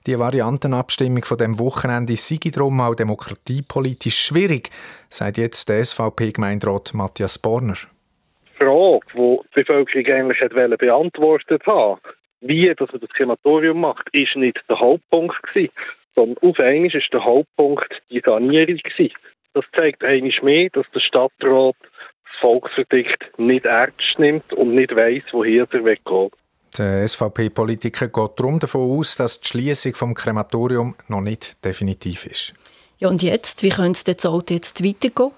Die 0.08 0.18
Variantenabstimmung 0.18 1.22
von 1.26 1.36
dem 1.36 1.58
Wochenende 1.58 2.16
sei 2.16 2.38
darum 2.50 2.80
auch 2.80 2.94
demokratiepolitisch 2.94 4.16
schwierig, 4.16 4.70
sagt 5.10 5.36
jetzt 5.36 5.68
der 5.68 5.84
SVP-Gemeinderat 5.84 6.94
Matthias 6.94 7.38
Borner. 7.38 7.74
Die 7.74 8.64
Frage, 8.64 9.00
die 9.12 9.38
die 9.54 9.64
Bevölkerung 9.64 10.06
eigentlich 10.06 10.78
beantwortet 10.78 11.66
hat, 11.66 12.00
wie 12.40 12.74
dass 12.74 12.90
man 12.90 13.02
das 13.02 13.10
Krematorium 13.10 13.82
macht, 13.82 14.08
ist 14.12 14.34
nicht 14.34 14.58
der 14.70 14.80
Hauptpunkt 14.80 15.42
gewesen, 15.42 15.74
sondern 16.14 16.38
auf 16.38 16.58
einmal 16.58 16.96
ist 16.96 17.12
der 17.12 17.24
Hauptpunkt 17.26 18.02
die 18.10 18.22
Sanierung 18.24 18.78
gewesen. 18.78 19.12
Das 19.52 19.66
zeigt 19.76 20.02
einmal 20.02 20.32
mehr, 20.40 20.70
dass 20.72 20.86
der 20.94 21.00
Stadtrat 21.00 21.76
das 21.82 22.40
Volksverdikt 22.40 23.38
nicht 23.38 23.66
ernst 23.66 24.18
nimmt 24.18 24.54
und 24.54 24.74
nicht 24.74 24.96
weiss, 24.96 25.24
woher 25.32 25.66
er 25.70 25.84
weggeht. 25.84 26.32
Der 26.78 27.06
SVP-Politiker 27.06 28.08
geht 28.08 28.30
darum 28.36 28.58
davon 28.60 28.98
aus, 28.98 29.16
dass 29.16 29.40
die 29.40 29.48
Schließung 29.48 29.94
vom 29.94 30.14
Krematorium 30.14 30.94
noch 31.08 31.20
nicht 31.20 31.62
definitiv 31.64 32.24
ist. 32.24 32.54
Ja, 32.98 33.08
und 33.08 33.22
jetzt? 33.22 33.62
Wie 33.62 33.68
könnte 33.68 34.12
es 34.12 34.48
jetzt 34.48 34.84
weitergehen? 34.84 35.32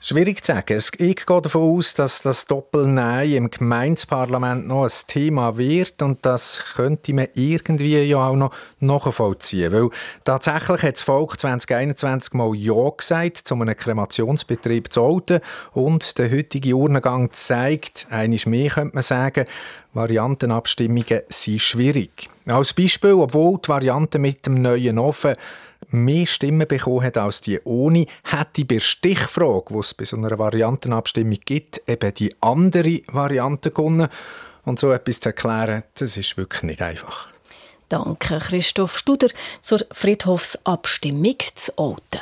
Schwierig 0.00 0.44
zu 0.44 0.52
sagen. 0.52 0.80
Ich 0.98 1.26
gehe 1.26 1.42
davon 1.42 1.76
aus, 1.76 1.92
dass 1.92 2.22
das 2.22 2.46
Doppelnein 2.46 3.32
im 3.32 3.50
Gemeindeparlament 3.50 4.68
noch 4.68 4.84
ein 4.84 4.92
Thema 5.08 5.56
wird 5.56 6.00
und 6.02 6.24
das 6.24 6.62
könnte 6.76 7.12
man 7.12 7.26
irgendwie 7.34 8.00
ja 8.04 8.28
auch 8.28 8.36
noch 8.36 8.54
nachvollziehen. 8.78 9.72
Weil 9.72 9.90
tatsächlich 10.22 10.84
hat 10.84 10.94
das 10.94 11.02
Volk 11.02 11.40
2021 11.40 12.34
mal 12.34 12.54
Ja 12.54 12.90
gesagt 12.96 13.38
zu 13.38 13.56
einem 13.56 13.74
Kremationsbetrieb 13.74 14.92
zu 14.92 15.02
Olten 15.02 15.40
und 15.72 16.16
der 16.16 16.30
heutige 16.30 16.76
Urnengang 16.76 17.32
zeigt, 17.32 18.06
eines 18.08 18.46
mehr 18.46 18.70
könnte 18.70 18.94
man 18.94 19.02
sagen, 19.02 19.46
Variantenabstimmungen 19.94 21.22
sind 21.28 21.60
schwierig. 21.60 22.30
Als 22.46 22.72
Beispiel, 22.72 23.14
obwohl 23.14 23.58
die 23.58 23.68
Variante 23.68 24.20
mit 24.20 24.46
dem 24.46 24.62
neuen 24.62 25.00
Ofen 25.00 25.34
mehr 25.88 26.26
Stimmen 26.26 26.66
bekommen 26.66 27.04
hat 27.04 27.16
als 27.16 27.40
die 27.40 27.60
ohne, 27.64 28.06
hätte 28.24 28.64
bei 28.64 28.76
der 28.76 28.80
Stichfrage, 28.80 29.72
die 29.72 29.78
es 29.78 29.94
bei 29.94 30.04
so 30.04 30.16
einer 30.16 30.38
Variantenabstimmung 30.38 31.38
gibt, 31.44 31.82
eben 31.86 32.14
die 32.14 32.34
andere 32.40 33.00
Variante 33.08 33.70
gewonnen. 33.70 34.08
Und 34.64 34.78
so 34.78 34.92
etwas 34.92 35.20
zu 35.20 35.30
erklären, 35.30 35.84
das 35.94 36.16
ist 36.16 36.36
wirklich 36.36 36.62
nicht 36.62 36.82
einfach. 36.82 37.28
Danke, 37.88 38.38
Christoph 38.38 38.98
Studer, 38.98 39.28
zur 39.62 39.80
Friedhofsabstimmung 39.90 41.36
zu 41.54 41.72
Olten. 41.78 42.20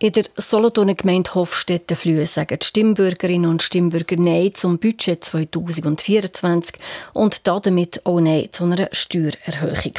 In 0.00 0.12
der 0.12 0.26
Solothurner 0.36 0.94
Gemeinde 0.94 1.34
Hofstetten-Flühe 1.34 2.24
sagen 2.24 2.60
die 2.60 2.66
Stimmbürgerinnen 2.66 3.50
und 3.50 3.64
Stimmbürger 3.64 4.14
Nein 4.14 4.54
zum 4.54 4.78
Budget 4.78 5.24
2024 5.24 6.76
und 7.14 7.48
damit 7.48 8.06
auch 8.06 8.20
Nein 8.20 8.46
zu 8.52 8.62
einer 8.62 8.88
Steuererhöhung. 8.92 9.94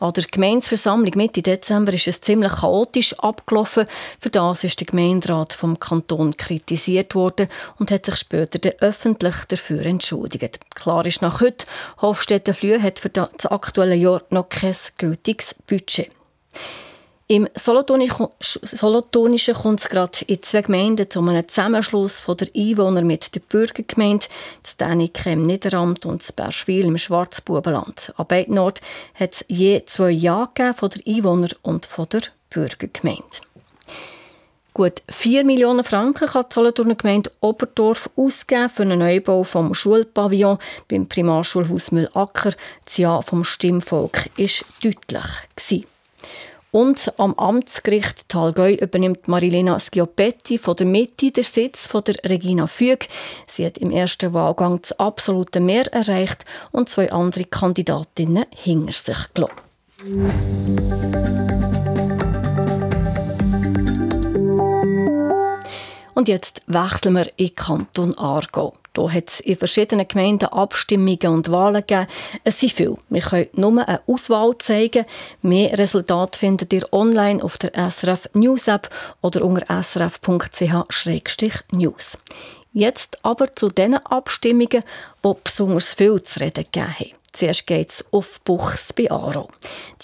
An 0.00 0.12
der 0.14 0.24
Gemeinsversammlung 0.24 1.12
Mitte 1.14 1.42
Dezember 1.42 1.92
ist 1.92 2.08
es 2.08 2.20
ziemlich 2.20 2.54
chaotisch 2.54 3.16
abgelaufen. 3.20 3.86
Für 4.18 4.30
das 4.30 4.64
ist 4.64 4.80
der 4.80 4.88
Gemeinderat 4.88 5.52
vom 5.52 5.78
Kanton 5.78 6.36
kritisiert 6.36 7.14
worden 7.14 7.46
und 7.78 7.92
hat 7.92 8.06
sich 8.06 8.16
später 8.16 8.58
öffentlich 8.80 9.44
dafür 9.46 9.86
entschuldigt. 9.86 10.58
Klar 10.74 11.06
ist 11.06 11.22
nach 11.22 11.40
heute, 11.40 11.66
Hofstetten-Flühe 12.02 12.82
hat 12.82 12.98
für 12.98 13.10
das 13.10 13.46
aktuelle 13.46 13.94
Jahr 13.94 14.22
noch 14.30 14.48
kein 14.48 14.74
gültiges 14.98 15.54
Budget. 15.68 16.10
Im 17.28 17.48
Solothurnischen 17.56 18.28
kommt 19.54 19.80
es 19.80 19.88
gerade 19.88 20.18
in 20.28 20.42
zwei 20.42 20.62
Gemeinden 20.62 21.10
zu 21.10 21.20
einem 21.20 21.48
Zusammenschluss 21.48 22.20
von 22.20 22.36
der 22.36 22.46
Einwohner 22.54 23.02
mit 23.02 23.34
der 23.34 23.40
Bürgergemeinde, 23.40 24.26
das 24.62 24.76
Däniken 24.76 25.32
im 25.32 25.42
Niederamt 25.42 26.06
und 26.06 26.22
das 26.22 26.30
Berschwil 26.30 26.84
im 26.84 26.98
Schwarzbubenland. 26.98 28.12
An 28.16 28.28
beiden 28.28 28.56
Orten 28.58 28.84
hat 29.14 29.32
es 29.32 29.44
je 29.48 29.82
zwei 29.86 30.10
Ja 30.10 30.48
von 30.76 30.88
der 30.88 31.02
Einwohner 31.04 31.48
und 31.62 31.86
von 31.86 32.08
der 32.10 32.22
Bürgergemeinde. 32.50 33.24
Gut 34.72 35.02
4 35.08 35.44
Millionen 35.44 35.82
Franken 35.82 36.28
kann 36.28 36.44
die 36.48 36.54
Solothurner 36.54 36.94
Gemeinde 36.94 37.32
Oberdorf 37.40 38.08
ausgeben 38.14 38.70
für 38.70 38.82
einen 38.82 39.00
Neubau 39.00 39.42
vom 39.42 39.74
Schulpavillon 39.74 40.58
beim 40.86 41.08
Primarschulhaus 41.08 41.90
Müllacker. 41.90 42.52
Das 42.84 42.98
Ja 42.98 43.20
vom 43.20 43.42
Stimmvolk 43.42 44.28
war 44.36 44.46
deutlich. 44.82 45.26
Gewesen. 45.56 45.86
Und 46.76 47.10
am 47.16 47.32
Amtsgericht 47.38 48.28
Talgäu 48.28 48.74
übernimmt 48.74 49.28
Marilena 49.28 49.80
Schiopetti 49.80 50.58
von 50.58 50.76
der 50.76 50.86
Mitte 50.86 51.30
den 51.30 51.42
Sitz 51.42 51.86
von 51.86 52.04
der 52.04 52.16
Regina 52.22 52.66
Füg. 52.66 53.06
Sie 53.46 53.64
hat 53.64 53.78
im 53.78 53.90
ersten 53.90 54.34
Wahlgang 54.34 54.82
das 54.82 54.92
absolute 55.00 55.60
Mehr 55.60 55.90
erreicht 55.90 56.44
und 56.72 56.90
zwei 56.90 57.10
andere 57.10 57.44
Kandidatinnen 57.44 58.44
hinter 58.54 58.92
sich 58.92 59.16
gelassen. 59.32 59.54
Und 66.16 66.28
jetzt 66.28 66.62
wechseln 66.66 67.14
wir 67.14 67.30
in 67.36 67.54
Kanton 67.54 68.16
Aargau. 68.16 68.72
Hier 68.96 69.12
hat 69.12 69.28
es 69.28 69.40
in 69.40 69.54
verschiedenen 69.54 70.08
Gemeinden 70.08 70.46
Abstimmungen 70.46 71.28
und 71.28 71.50
Wahlen 71.50 71.84
gegeben. 71.86 72.06
Es 72.42 72.58
sind 72.58 72.72
viele. 72.72 72.96
Wir 73.10 73.20
können 73.20 73.48
nur 73.52 73.86
eine 73.86 74.00
Auswahl 74.06 74.56
zeigen. 74.56 75.04
Mehr 75.42 75.78
Resultate 75.78 76.38
findet 76.38 76.72
ihr 76.72 76.90
online 76.90 77.44
auf 77.44 77.58
der 77.58 77.90
SRF 77.90 78.30
News 78.32 78.66
App 78.66 78.88
oder 79.20 79.44
unter 79.44 79.66
srf.ch-news. 79.82 80.56
Jetzt 82.72 83.18
aber 83.22 83.54
zu 83.54 83.68
den 83.68 83.96
Abstimmungen, 83.96 84.84
die 85.22 85.32
besonders 85.44 85.92
viel 85.92 86.22
zu 86.22 86.40
reden 86.40 86.64
gegeben 86.64 86.98
haben. 86.98 87.12
Zuerst 87.36 87.66
geht 87.66 87.90
es 87.90 88.04
auf 88.12 88.40
Buchs 88.40 88.94
bei 88.94 89.10
Aro. 89.10 89.48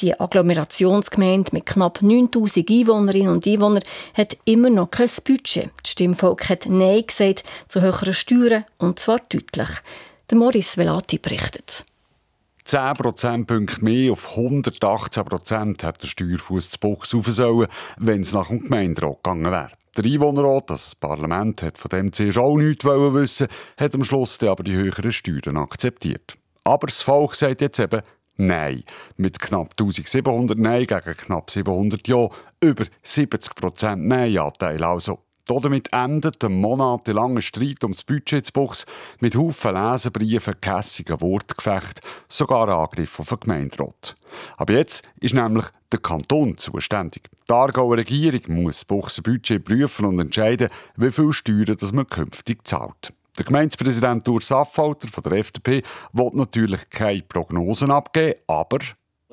Die 0.02 0.20
Agglomerationsgemeinde 0.20 1.52
mit 1.54 1.64
knapp 1.64 2.02
9000 2.02 2.68
Einwohnerinnen 2.68 3.32
und 3.32 3.46
Einwohnern 3.46 3.82
hat 4.12 4.36
immer 4.44 4.68
noch 4.68 4.90
kein 4.90 5.08
Budget. 5.24 5.70
Das 5.82 5.92
Stimmvolk 5.92 6.50
hat 6.50 6.66
Nein 6.66 7.04
gesagt 7.06 7.44
zu 7.68 7.80
höheren 7.80 8.12
Steuern 8.12 8.66
und 8.76 8.98
zwar 8.98 9.18
deutlich. 9.30 9.70
Der 10.28 10.36
Morris 10.36 10.76
Velati 10.76 11.16
berichtet. 11.16 11.86
10 12.66 12.92
Prozentpunkte 12.96 13.82
mehr 13.82 14.12
auf 14.12 14.36
118 14.36 15.24
Prozent 15.24 15.84
hat 15.84 16.02
der 16.02 16.08
Steuerfuß 16.08 16.68
zu 16.68 16.78
Buchs 16.80 17.14
rauf 17.14 17.28
sollen, 17.28 17.68
wenn 17.96 18.20
es 18.20 18.34
nach 18.34 18.48
dem 18.48 18.64
Gemeinderat 18.64 19.24
gegangen 19.24 19.50
wäre. 19.50 19.72
Der 19.96 20.04
Einwohnerrat, 20.04 20.68
das 20.68 20.94
Parlament, 20.94 21.62
hat 21.62 21.78
von 21.78 21.88
dem 21.88 22.12
zuerst 22.12 22.36
auch 22.36 22.58
nichts 22.58 22.84
wissen, 22.84 23.48
hat 23.78 23.94
am 23.94 24.04
Schluss 24.04 24.42
aber 24.42 24.62
die 24.64 24.74
höheren 24.74 25.12
Steuern 25.12 25.56
akzeptiert. 25.56 26.36
Aber 26.64 26.86
das 26.86 27.02
Volk 27.02 27.34
sagt 27.34 27.60
jetzt 27.60 27.80
eben 27.80 28.02
Nein. 28.36 28.82
Mit 29.16 29.38
knapp 29.38 29.74
1700 29.78 30.58
Nein 30.58 30.86
gegen 30.86 31.16
knapp 31.16 31.50
700 31.50 32.06
Ja, 32.08 32.28
über 32.60 32.84
70 33.02 33.54
Prozent 33.54 34.06
Nein-Anteil 34.06 34.82
also. 34.82 35.20
Damit 35.46 35.92
endet 35.92 36.42
ein 36.44 36.60
monatelanger 36.60 37.40
Streit 37.40 37.82
ums 37.82 38.04
Budget 38.04 38.52
Buchs 38.52 38.86
mit 39.20 39.34
Haufen 39.34 39.74
Leserbriefen, 39.74 40.60
kässigen 40.60 41.20
Wortgefecht, 41.20 42.00
sogar 42.28 42.68
Angriff 42.68 43.18
auf 43.18 43.28
den 43.28 43.40
Gemeinderat. 43.40 44.14
Aber 44.56 44.72
jetzt 44.72 45.10
ist 45.20 45.34
nämlich 45.34 45.66
der 45.90 46.00
Kanton 46.00 46.56
zuständig. 46.58 47.28
Die 47.48 47.52
Aargauer 47.52 47.96
Regierung 47.96 48.62
muss 48.62 48.84
Buchs 48.84 49.20
Budget 49.20 49.64
prüfen 49.64 50.06
und 50.06 50.20
entscheiden, 50.20 50.68
wie 50.96 51.10
viel 51.10 51.32
Steuern 51.32 51.76
das 51.78 51.92
man 51.92 52.06
künftig 52.06 52.66
zahlt. 52.66 53.12
Der 53.38 53.46
Gemeindepräsident 53.46 54.28
Urs 54.28 54.52
Affalter 54.52 55.08
von 55.08 55.22
der 55.24 55.38
FDP 55.38 55.80
will 56.12 56.30
natürlich 56.34 56.90
keine 56.90 57.22
Prognosen 57.22 57.90
abgeben, 57.90 58.34
aber... 58.46 58.78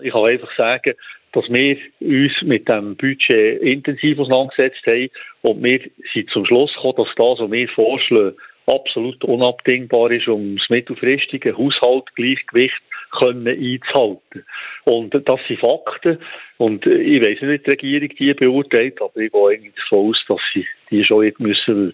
Ich 0.02 0.14
kann 0.14 0.24
einfach 0.24 0.56
sagen, 0.56 0.94
dass 1.34 1.44
wir 1.50 1.78
uns 2.00 2.32
mit 2.44 2.70
dem 2.70 2.96
Budget 2.96 3.62
intensiv 3.62 4.20
auseinandergesetzt 4.20 4.86
haben 4.88 5.10
und 5.42 5.62
wir 5.62 5.82
sind 6.14 6.30
zum 6.30 6.46
Schluss 6.46 6.74
gekommen, 6.76 6.96
dass 6.96 7.16
das, 7.18 7.40
was 7.40 7.52
wir 7.52 7.68
vorschlagen, 7.68 8.38
absolut 8.68 9.22
unabdingbar 9.26 10.12
ist, 10.12 10.30
um 10.30 10.56
das 10.56 10.70
mittelfristige 10.70 11.58
Haushaltgleichgewicht 11.58 12.82
können 13.20 13.48
einzuhalten. 13.48 14.46
Und 14.86 15.14
das 15.14 15.40
sind 15.48 15.60
Fakten. 15.60 16.20
Und 16.58 16.86
ich 16.86 17.22
weiß 17.22 17.42
nicht, 17.42 17.68
wie 17.68 17.76
die 17.76 17.98
Regierung 17.98 18.10
die 18.18 18.34
beurteilt, 18.34 19.02
aber 19.02 19.18
ich 19.18 19.32
gehe 19.32 19.48
eigentlich 19.48 19.76
davon 19.76 20.10
aus, 20.10 20.24
dass 20.28 20.40
sie 20.54 20.66
die 20.90 21.04
schon 21.04 21.18
würdigen 21.18 21.48
müssen 21.48 21.94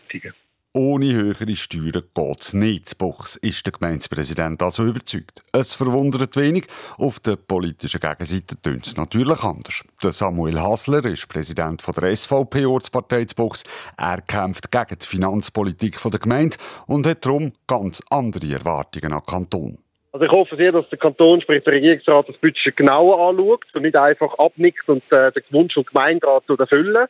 ohne 0.76 1.14
höhere 1.14 1.56
Steuern 1.56 2.04
geht 2.14 2.42
es 2.42 2.54
nicht 2.54 2.98
Buchs, 2.98 3.38
ist 3.38 3.66
der 3.66 3.72
Gemeindepräsident 3.72 4.62
also 4.62 4.84
überzeugt. 4.84 5.42
Es 5.54 5.74
verwundert 5.74 6.36
wenig, 6.36 6.68
auf 6.98 7.22
der 7.22 7.38
politischen 7.38 8.02
Gegenseite 8.02 8.62
tönt 8.62 8.86
es 8.86 8.98
natürlich 8.98 9.42
anders. 9.42 9.86
Der 10.04 10.12
Samuel 10.12 10.60
Hasler 10.60 11.06
ist 11.06 11.30
Präsident 11.30 11.82
der 11.96 12.14
SVP-Ortspartei 12.14 13.26
Buchs. 13.38 13.64
Er 13.98 14.22
kämpft 14.22 14.70
gegen 14.70 15.00
die 15.02 15.06
Finanzpolitik 15.06 15.98
der 16.04 16.20
Gemeinde 16.20 16.58
und 16.88 17.08
hat 17.08 17.26
darum 17.26 17.54
ganz 17.68 18.04
andere 18.10 18.54
Erwartungen 18.54 19.14
an 19.14 19.20
den 19.20 19.26
Kanton. 19.26 19.78
Also 20.12 20.26
ich 20.26 20.32
hoffe 20.32 20.58
sehr, 20.58 20.74
dass 20.74 20.90
der 20.90 20.98
Kanton, 20.98 21.42
sprich 21.42 21.64
der 21.64 21.74
Regierungsrat, 21.74 22.28
das 22.28 22.38
Budget 22.38 22.76
genauer 22.76 23.30
anschaut 23.30 23.64
und 23.74 23.82
nicht 23.84 23.96
einfach 23.96 24.34
abnickt 24.40 24.88
und 24.88 25.04
äh, 25.12 25.32
den 25.32 25.44
Wunsch 25.52 25.74
vom 25.74 25.86
Gemeinderat 25.86 26.44
erfüllen. 26.50 27.08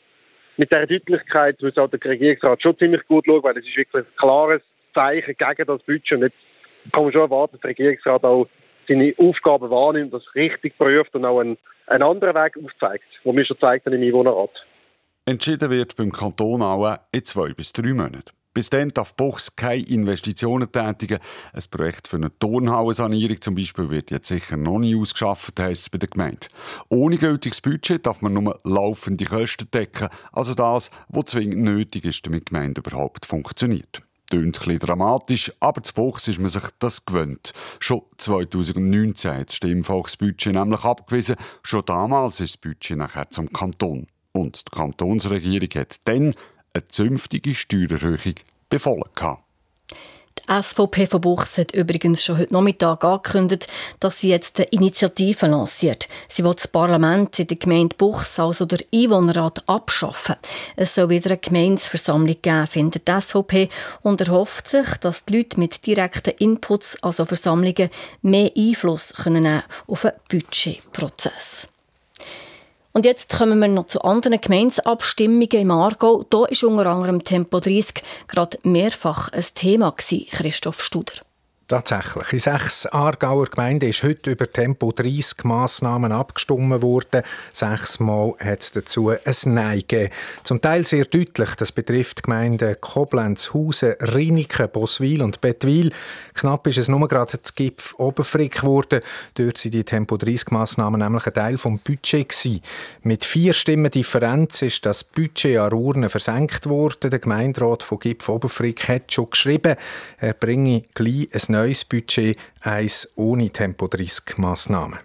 Mit 0.57 0.71
dieser 0.71 0.87
Deutlichkeit 0.87 1.61
muss 1.61 1.77
auch 1.77 1.89
der 1.89 2.03
Regierungsrat 2.03 2.61
schon 2.61 2.77
ziemlich 2.77 3.05
gut 3.07 3.25
schauen, 3.25 3.43
weil 3.43 3.57
es 3.57 3.65
ist 3.65 3.75
wirklich 3.75 4.05
ein 4.05 4.15
klares 4.17 4.61
Zeichen 4.93 5.35
gegen 5.37 5.67
das 5.67 5.83
Budget. 5.83 6.13
Und 6.13 6.21
jetzt 6.21 6.35
kann 6.91 7.03
man 7.03 7.11
schon 7.11 7.21
erwarten, 7.21 7.53
dass 7.53 7.61
der 7.61 7.69
Regierungsrat 7.71 8.23
auch 8.23 8.47
seine 8.87 9.13
Aufgaben 9.17 9.69
wahrnimmt, 9.69 10.13
das 10.13 10.23
richtig 10.35 10.77
prüft 10.77 11.13
und 11.15 11.25
auch 11.25 11.39
einen, 11.39 11.57
einen 11.87 12.03
anderen 12.03 12.35
Weg 12.35 12.57
aufzeigt, 12.63 13.03
wo 13.23 13.35
wir 13.35 13.45
schon 13.45 13.57
gezeigt 13.57 13.85
haben 13.85 13.93
im 13.93 14.03
Einwohnerrat. 14.03 14.51
Entschieden 15.25 15.71
wird 15.71 15.95
beim 15.95 16.11
Kanton 16.11 16.61
auch 16.61 16.97
in 17.11 17.25
zwei 17.25 17.51
bis 17.53 17.73
drei 17.73 17.93
Monaten. 17.93 18.31
Bis 18.55 18.69
dann 18.69 18.87
darf 18.89 19.13
Bochs 19.15 19.57
keine 19.57 19.83
Investitionen 19.83 20.71
tätigen. 20.71 21.19
Ein 21.51 21.63
Projekt 21.69 22.07
für 22.07 22.15
eine 22.15 22.39
Turnhallensanierung 22.39 23.41
zum 23.41 23.53
Beispiel 23.53 23.89
wird 23.89 24.11
jetzt 24.11 24.29
sicher 24.29 24.55
noch 24.55 24.79
nie 24.79 24.95
ausgeschafft, 24.95 25.59
heisst 25.59 25.81
es 25.81 25.89
bei 25.89 25.97
der 25.97 26.07
Gemeinde. 26.07 26.47
Ohne 26.87 27.17
gültiges 27.17 27.59
Budget 27.59 28.05
darf 28.05 28.21
man 28.21 28.31
nur 28.31 28.61
laufende 28.63 29.25
Kosten 29.25 29.69
decken, 29.73 30.07
also 30.31 30.53
das, 30.53 30.89
was 31.09 31.25
zwingend 31.25 31.63
nötig 31.63 32.05
ist, 32.05 32.25
damit 32.25 32.47
die 32.47 32.53
Gemeinde 32.53 32.79
überhaupt 32.79 33.25
funktioniert. 33.25 34.03
Tönt 34.29 34.65
ein 34.65 34.79
dramatisch, 34.79 35.51
aber 35.59 35.83
zu 35.83 35.93
Bochs 35.93 36.29
ist 36.29 36.39
man 36.39 36.49
sich 36.49 36.63
das 36.79 37.05
gewöhnt. 37.05 37.51
Schon 37.79 38.03
2019 38.17 39.33
hat 39.33 39.49
das 39.49 39.55
Stimmvolksbudget 39.57 40.53
nämlich 40.53 40.85
abgewiesen. 40.85 41.35
Schon 41.61 41.83
damals 41.85 42.39
ist 42.39 42.55
das 42.55 42.61
Budget 42.61 42.97
nachher 42.97 43.29
zum 43.29 43.51
Kanton. 43.51 44.07
Und 44.31 44.65
die 44.67 44.75
Kantonsregierung 44.77 45.69
hat 45.75 45.95
dann 46.05 46.33
eine 46.75 46.87
zünftige 46.89 47.55
Steuererhöhung 47.55 48.35
befohlen. 48.69 49.03
Die 50.37 50.61
SVP 50.61 51.07
von 51.07 51.21
Buchs 51.21 51.57
hat 51.57 51.73
übrigens 51.73 52.23
schon 52.23 52.37
heute 52.37 52.53
Nachmittag 52.53 53.03
angekündigt, 53.05 53.67
dass 54.01 54.19
sie 54.19 54.29
jetzt 54.29 54.59
eine 54.59 54.67
Initiative 54.67 55.47
lanciert. 55.47 56.09
Sie 56.27 56.43
will 56.43 56.53
das 56.53 56.67
Parlament 56.67 57.39
in 57.39 57.47
der 57.47 57.57
Gemeinde 57.57 57.95
Buchs, 57.95 58.37
also 58.37 58.65
der 58.65 58.79
Einwohnerrat, 58.93 59.67
abschaffen. 59.67 60.35
Es 60.75 60.93
soll 60.93 61.09
wieder 61.09 61.31
eine 61.31 61.39
Gemeinsversammlung 61.39 62.35
geben, 62.41 62.67
findet 62.67 63.07
die 63.07 63.21
SVP, 63.21 63.69
und 64.01 64.21
erhofft 64.21 64.67
sich, 64.67 64.87
dass 64.97 65.23
die 65.23 65.37
Leute 65.37 65.57
mit 65.57 65.85
direkten 65.87 66.33
Inputs, 66.37 66.97
also 67.01 67.25
Versammlungen, 67.25 67.89
mehr 68.21 68.51
Einfluss 68.55 69.13
können 69.13 69.63
auf 69.87 70.01
den 70.01 70.11
Budgetprozess. 70.29 71.69
Und 72.95 73.03
jetzt 73.03 73.37
kommen 73.37 73.59
wir 73.59 73.67
noch 73.67 73.87
zu 73.87 74.03
anderen 74.03 74.39
Gemeinsabstimmungen 74.39 75.49
im 75.51 75.71
Aargau. 75.71 76.23
Da 76.29 76.45
ist 76.45 76.63
unter 76.63 76.85
anderem 76.85 77.25
Tempo 77.25 77.59
30 77.59 78.01
gerade 78.29 78.57
mehrfach 78.63 79.27
ein 79.33 79.43
Thema 79.53 79.91
Christoph 79.91 80.81
Studer. 80.81 81.24
Tatsächlich. 81.67 82.31
In 82.31 82.39
sechs 82.39 82.85
Aargauer 82.85 83.47
Gemeinden 83.47 83.89
ist 83.89 84.03
heute 84.03 84.29
über 84.29 84.47
Tempo 84.47 84.91
30 84.91 85.45
Massnahmen 85.45 86.11
abgestimmt 86.11 86.83
worden. 86.83 87.23
Sechsmal 87.53 88.35
hat 88.37 88.61
es 88.61 88.71
dazu 88.71 89.09
ein 89.09 89.17
Nein 89.45 89.79
gegeben. 89.79 90.13
Zum 90.43 90.61
Teil 90.61 90.85
sehr 90.85 91.05
deutlich. 91.05 91.55
Das 91.55 91.71
betrifft 91.71 92.19
die 92.19 92.21
Gemeinden 92.21 92.75
Koblenz, 92.79 93.51
Hausen, 93.55 93.93
Riniken, 93.99 94.69
Boswil 94.69 95.23
und 95.23 95.41
Bettwil. 95.41 95.91
Knapp 96.35 96.67
ist 96.67 96.77
es 96.77 96.87
nur 96.87 97.07
gerade 97.07 97.41
zu 97.41 97.53
Gipf 97.55 97.95
Oberfrick 97.97 98.61
geworden. 98.61 99.01
Dort 99.33 99.57
sind 99.57 99.73
die 99.73 99.83
Tempo 99.83 100.17
30 100.17 100.51
Massnahmen 100.51 101.01
nämlich 101.01 101.25
ein 101.25 101.33
Teil 101.33 101.57
vom 101.57 101.79
Budget 101.79 102.29
gewesen. 102.29 102.61
Mit 103.01 103.25
vier 103.25 103.55
Stimmen 103.55 103.89
Differenz 103.89 104.61
ist 104.61 104.85
das 104.85 105.03
Budget 105.03 105.57
an 105.57 105.73
Urne 105.73 106.09
versenkt 106.09 106.67
worden. 106.67 107.09
Der 107.09 107.17
Gemeinderat 107.17 107.81
von 107.81 107.97
Gipf 107.97 108.29
Oberfrick 108.29 108.87
hat 108.87 109.11
schon 109.11 109.31
geschrieben, 109.31 109.77
er 110.19 110.33
bringe 110.35 110.83
gleich 110.93 111.27
ein 111.33 111.54
neues 111.55 111.85
Budget, 111.85 112.37
eins 112.61 113.11
ohne 113.15 113.49
Tempo-30-Massnahmen. 113.49 114.99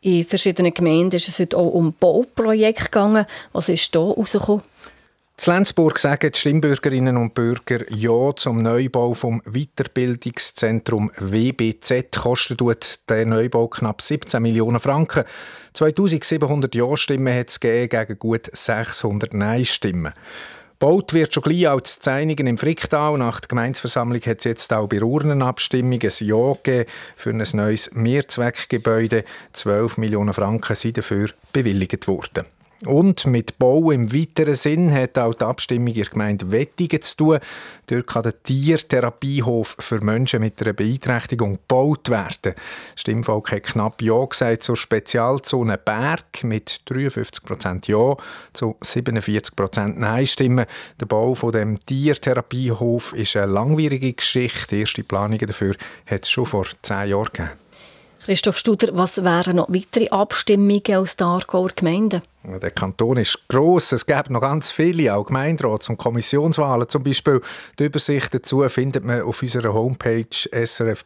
In 0.00 0.24
verschiedenen 0.24 0.74
Gemeinden 0.74 1.16
ist 1.16 1.28
es 1.28 1.38
heute 1.38 1.56
auch 1.56 1.70
um 1.70 1.94
Bauprojekte 1.94 2.84
gegangen. 2.84 3.24
Was 3.52 3.68
ist 3.68 3.94
da 3.94 4.00
rausgekommen? 4.00 4.62
In 5.36 5.52
Lenzburg 5.52 5.98
sagen 5.98 6.30
die 6.30 6.38
Stimmbürgerinnen 6.38 7.16
und 7.16 7.34
Bürger 7.34 7.90
Ja 7.90 8.36
zum 8.36 8.62
Neubau 8.62 9.14
vom 9.14 9.42
Weiterbildungszentrum 9.44 11.10
WBZ. 11.18 12.16
Kostet 12.16 13.10
der 13.10 13.26
Neubau 13.26 13.66
knapp 13.66 14.00
17 14.00 14.40
Millionen 14.40 14.78
Franken. 14.78 15.24
2700 15.72 16.74
Ja-Stimmen 16.74 17.36
hat 17.36 17.50
es 17.50 17.58
gegen 17.58 18.18
gut 18.18 18.48
600 18.52 19.34
Nein-Stimmen. 19.34 20.12
Baut 20.78 21.14
wird 21.14 21.32
schon 21.32 21.44
gleich 21.44 21.68
als 21.68 22.00
Zeinigen 22.00 22.46
im 22.46 22.58
Fricktal. 22.58 23.16
Nach 23.16 23.40
der 23.40 23.48
Gemeinsversammlung 23.48 24.20
hat 24.22 24.38
es 24.38 24.44
jetzt 24.44 24.72
auch 24.72 24.88
bei 24.88 25.02
Urnenabstimmung 25.02 26.00
ein 26.02 26.26
Ja 26.26 26.52
gegeben 26.62 26.90
für 27.16 27.30
ein 27.30 27.44
neues 27.52 27.92
Mehrzweckgebäude. 27.94 29.24
12 29.52 29.98
Millionen 29.98 30.34
Franken 30.34 30.74
sind 30.74 30.98
dafür 30.98 31.30
bewilligt 31.52 32.08
worden. 32.08 32.44
Und 32.84 33.26
mit 33.26 33.58
Bau 33.58 33.90
im 33.90 34.12
weiteren 34.12 34.54
Sinn 34.54 34.92
hat 34.92 35.16
auch 35.18 35.34
die 35.34 35.44
Abstimmung 35.44 35.88
in 35.88 35.94
der 35.94 36.04
Gemeinde 36.06 36.50
Wettigen 36.50 37.00
zu 37.00 37.16
tun. 37.16 37.38
Dort 37.86 38.06
kann 38.06 38.22
der 38.24 38.42
Tiertherapiehof 38.42 39.76
für 39.78 40.00
Menschen 40.00 40.40
mit 40.40 40.60
einer 40.60 40.72
Beeinträchtigung 40.72 41.52
gebaut 41.52 42.10
werden. 42.10 42.54
Das 42.54 43.00
Stimmvolk 43.00 43.52
hat 43.52 43.62
knapp 43.62 44.02
Ja 44.02 44.24
gesagt 44.24 44.64
zur 44.64 44.76
Spezialzone 44.76 45.78
Berg 45.78 46.44
mit 46.44 46.80
53% 46.88 47.88
Ja 47.88 48.16
zu 48.52 48.76
47% 48.82 49.98
Nein-Stimmen. 49.98 50.66
Der 51.00 51.06
Bau 51.06 51.34
von 51.34 51.52
dem 51.52 51.78
Tiertherapiehof 51.84 53.14
ist 53.14 53.36
eine 53.36 53.52
langwierige 53.52 54.12
Geschichte. 54.12 54.76
Die 54.76 54.80
erste 54.80 55.04
Planungen 55.04 55.46
dafür 55.46 55.74
hat 56.06 56.24
es 56.24 56.30
schon 56.30 56.46
vor 56.46 56.66
zehn 56.82 57.08
Jahren 57.10 57.30
gegeben. 57.32 57.50
Christoph 58.24 58.56
Studer, 58.56 58.88
was 58.96 59.22
wären 59.22 59.56
noch 59.56 59.68
weitere 59.68 60.08
Abstimmungen 60.08 60.94
aus 60.94 61.16
der 61.16 61.26
Aargauer 61.26 61.70
Gemeinden? 61.76 62.22
Der 62.46 62.70
Kanton 62.70 63.16
ist 63.16 63.48
gross. 63.48 63.92
Es 63.92 64.04
gibt 64.04 64.28
noch 64.28 64.42
ganz 64.42 64.70
viele, 64.70 65.14
auch 65.14 65.24
Gemeinderats- 65.26 65.88
und 65.88 65.96
Kommissionswahlen 65.96 66.86
zum 66.90 67.02
Beispiel. 67.02 67.40
Die 67.78 67.84
Übersicht 67.84 68.34
dazu 68.34 68.68
findet 68.68 69.02
man 69.02 69.22
auf 69.22 69.40
unserer 69.40 69.72
Homepage 69.72 70.26
srf.ch-news 70.52 71.02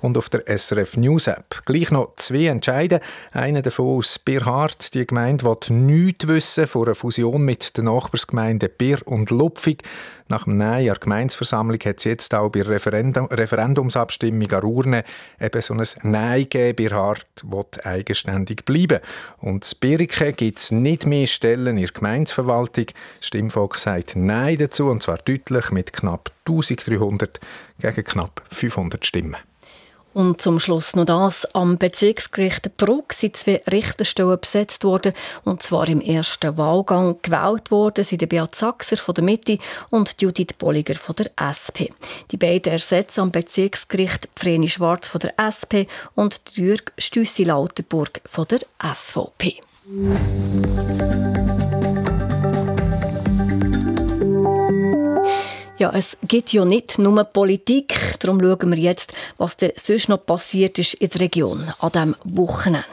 und 0.00 0.16
auf 0.16 0.28
der 0.28 0.44
SRF 0.46 0.96
News 0.96 1.26
App. 1.26 1.62
Gleich 1.64 1.90
noch 1.90 2.14
zwei 2.16 2.46
entscheiden. 2.46 3.00
Einer 3.32 3.62
davon 3.62 3.98
aus 3.98 4.20
Birhardt. 4.20 4.94
Die 4.94 5.04
Gemeinde 5.06 5.44
will 5.44 5.56
nichts 5.76 6.28
wissen 6.28 6.68
von 6.68 6.84
einer 6.84 6.94
Fusion 6.94 7.42
mit 7.42 7.76
den 7.76 7.86
Nachbarsgemeinden 7.86 8.70
Bir 8.78 9.04
und 9.06 9.30
Lupfig. 9.30 9.82
Nach 10.28 10.44
dem 10.44 10.56
Nein 10.56 10.78
an 10.78 10.84
der 10.84 10.94
Gemeinsversammlung 10.94 11.80
hat 11.80 11.98
es 11.98 12.04
jetzt 12.04 12.32
auch 12.34 12.48
bei 12.48 12.62
Referendum 12.62 13.26
Referendumsabstimmung 13.26 14.50
an 14.52 14.64
Urne 14.64 15.04
eben 15.38 15.60
so 15.60 15.74
ein 15.74 15.84
Nein 16.04 16.44
gegeben. 16.44 16.76
Birhardt 16.76 17.26
will 17.44 17.66
eigenständig 17.84 18.64
bleiben. 18.64 19.00
Und 19.38 19.64
in 19.64 19.78
Birken 19.80 20.36
gibt 20.36 20.58
es 20.58 20.70
nicht 20.70 21.06
mehr 21.06 21.26
Stellen 21.26 21.76
in 21.76 21.84
der 21.84 21.92
Gemeindeverwaltung. 21.92 22.86
Stimmvolk 23.20 23.78
sagt 23.78 24.16
Nein 24.16 24.58
dazu, 24.58 24.88
und 24.88 25.02
zwar 25.02 25.18
deutlich 25.18 25.70
mit 25.70 25.92
knapp 25.92 26.30
1300 26.46 27.40
gegen 27.80 28.04
knapp 28.04 28.42
500 28.50 29.04
Stimmen. 29.04 29.36
Und 30.14 30.42
zum 30.42 30.60
Schluss 30.60 30.94
noch 30.94 31.04
das. 31.04 31.46
Am 31.54 31.78
Bezirksgericht 31.78 32.76
Bruck 32.76 33.12
sind 33.12 33.36
zwei 33.36 33.60
Richterstellen 33.70 34.38
besetzt 34.40 34.84
worden. 34.84 35.12
Und 35.44 35.62
zwar 35.62 35.88
im 35.88 36.00
ersten 36.00 36.58
Wahlgang 36.58 37.16
gewählt 37.22 37.70
worden 37.70 38.04
sind 38.04 38.28
Beat 38.28 38.54
Sachser 38.54 38.96
von 38.96 39.14
der 39.14 39.24
Mitte 39.24 39.58
und 39.90 40.20
Judith 40.20 40.54
Bolliger 40.58 40.94
von 40.94 41.16
der 41.16 41.30
SP. 41.40 41.92
Die 42.30 42.36
beiden 42.36 42.72
ersetzen 42.72 43.20
am 43.20 43.32
Bezirksgericht 43.32 44.28
Vreni 44.36 44.68
Schwarz 44.68 45.08
von 45.08 45.20
der 45.20 45.34
SP 45.40 45.88
und 46.14 46.40
Jürg 46.54 46.92
Stüssi-Lauterburg 46.98 48.20
von 48.24 48.46
der 48.48 48.60
SVP. 48.94 49.60
Ja, 55.78 55.90
es 55.94 56.18
gibt 56.28 56.52
ja 56.52 56.66
nicht 56.66 56.98
nur 56.98 57.24
Politik. 57.24 58.18
Darum 58.20 58.40
schauen 58.40 58.70
wir 58.70 58.78
jetzt, 58.78 59.14
was 59.38 59.56
denn 59.56 59.72
sonst 59.76 60.10
noch 60.10 60.24
passiert 60.24 60.78
ist 60.78 60.94
in 60.94 61.08
der 61.08 61.20
Region 61.22 61.64
an 61.80 61.90
diesem 61.92 62.16
Wochenende. 62.24 62.86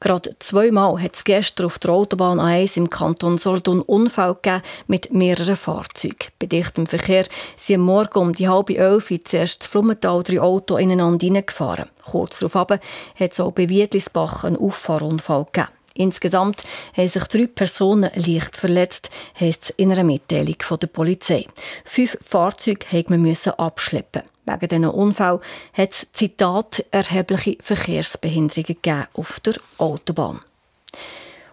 Gerade 0.00 0.30
zweimal 0.38 1.00
hat 1.00 1.14
es 1.14 1.24
gestern 1.24 1.66
auf 1.66 1.78
der 1.78 1.90
Autobahn 1.90 2.40
A1 2.40 2.78
im 2.78 2.88
Kanton 2.88 3.36
Solothurn 3.36 3.82
Unfall 3.82 4.34
gegeben 4.42 4.62
mit 4.86 5.12
mehreren 5.12 5.56
Fahrzeugen. 5.56 6.30
Bei 6.38 6.46
dichtem 6.46 6.86
Verkehr 6.86 7.26
sind 7.56 7.76
am 7.76 7.82
Morgen 7.82 8.18
um 8.18 8.32
die 8.32 8.48
halbe 8.48 8.78
elf 8.78 9.12
zuerst 9.24 9.60
das 9.60 9.66
Flummental 9.66 10.22
drei 10.22 10.40
Autos 10.40 10.80
ineinander 10.80 11.26
hineingefahren. 11.26 11.90
Kurz 12.02 12.38
darauf 12.38 12.54
hat 12.54 13.32
es 13.32 13.40
auch 13.40 13.52
bei 13.52 13.68
Wiedlisbach 13.68 14.44
einen 14.44 14.56
Auffahrunfall 14.56 15.44
gegeben. 15.52 15.68
Insgesamt 15.94 16.62
haben 16.96 17.08
sich 17.08 17.24
drei 17.24 17.46
Personen 17.46 18.10
leicht 18.14 18.56
verletzt, 18.56 19.10
heisst 19.38 19.64
es 19.64 19.70
in 19.70 19.92
einer 19.92 20.04
Mitteilung 20.04 20.56
von 20.60 20.78
der 20.78 20.86
Polizei. 20.86 21.46
Fünf 21.84 22.16
Fahrzeuge 22.22 22.86
mussten 23.18 23.50
man 23.50 23.66
abschleppen. 23.66 24.22
Wegen 24.46 24.68
diesen 24.68 24.84
Unfall 24.86 25.40
hat 25.72 25.92
es, 25.92 26.06
Zitat, 26.12 26.84
erhebliche 26.90 27.56
Verkehrsbehinderungen 27.60 29.06
auf 29.14 29.40
der 29.40 29.54
Autobahn. 29.78 30.40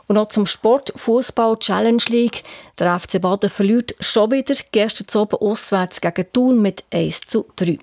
Und 0.08 0.16
noch 0.16 0.30
zum 0.30 0.46
Sport 0.46 0.94
Fußball 0.96 1.58
Challenge 1.60 2.04
League. 2.08 2.44
Der 2.80 2.98
FC 2.98 3.22
Baden 3.22 3.50
verliert 3.50 3.94
schon 4.00 4.32
wieder 4.32 4.56
gestern 4.72 5.22
Abend 5.22 5.42
auswärts 5.42 6.00
gegen 6.00 6.32
Thun 6.32 6.62
mit 6.62 6.86
1 6.92 7.22
zu 7.28 7.46
3. 7.58 7.78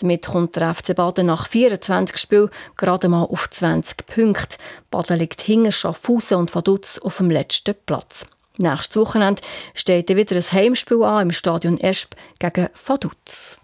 Damit 0.00 0.26
kommt 0.26 0.56
der 0.56 0.74
FC 0.74 0.96
Baden 0.96 1.26
nach 1.26 1.46
24 1.46 2.16
Spielen 2.16 2.50
gerade 2.76 3.08
mal 3.08 3.22
auf 3.22 3.48
20 3.48 4.06
Punkte. 4.06 4.56
Baden 4.90 5.18
liegt 5.18 5.40
hinter 5.42 5.70
Schaffhausen 5.70 6.38
und 6.38 6.54
Vaduz 6.54 6.98
auf 6.98 7.18
dem 7.18 7.30
letzten 7.30 7.76
Platz. 7.86 8.26
Nächstes 8.56 8.96
Wochenende 8.96 9.42
steht 9.74 10.08
wieder 10.08 10.34
ein 10.34 10.52
Heimspiel 10.52 11.04
an 11.04 11.22
im 11.22 11.32
Stadion 11.32 11.78
Esp 11.78 12.14
gegen 12.40 12.70
Vaduz. 12.84 13.58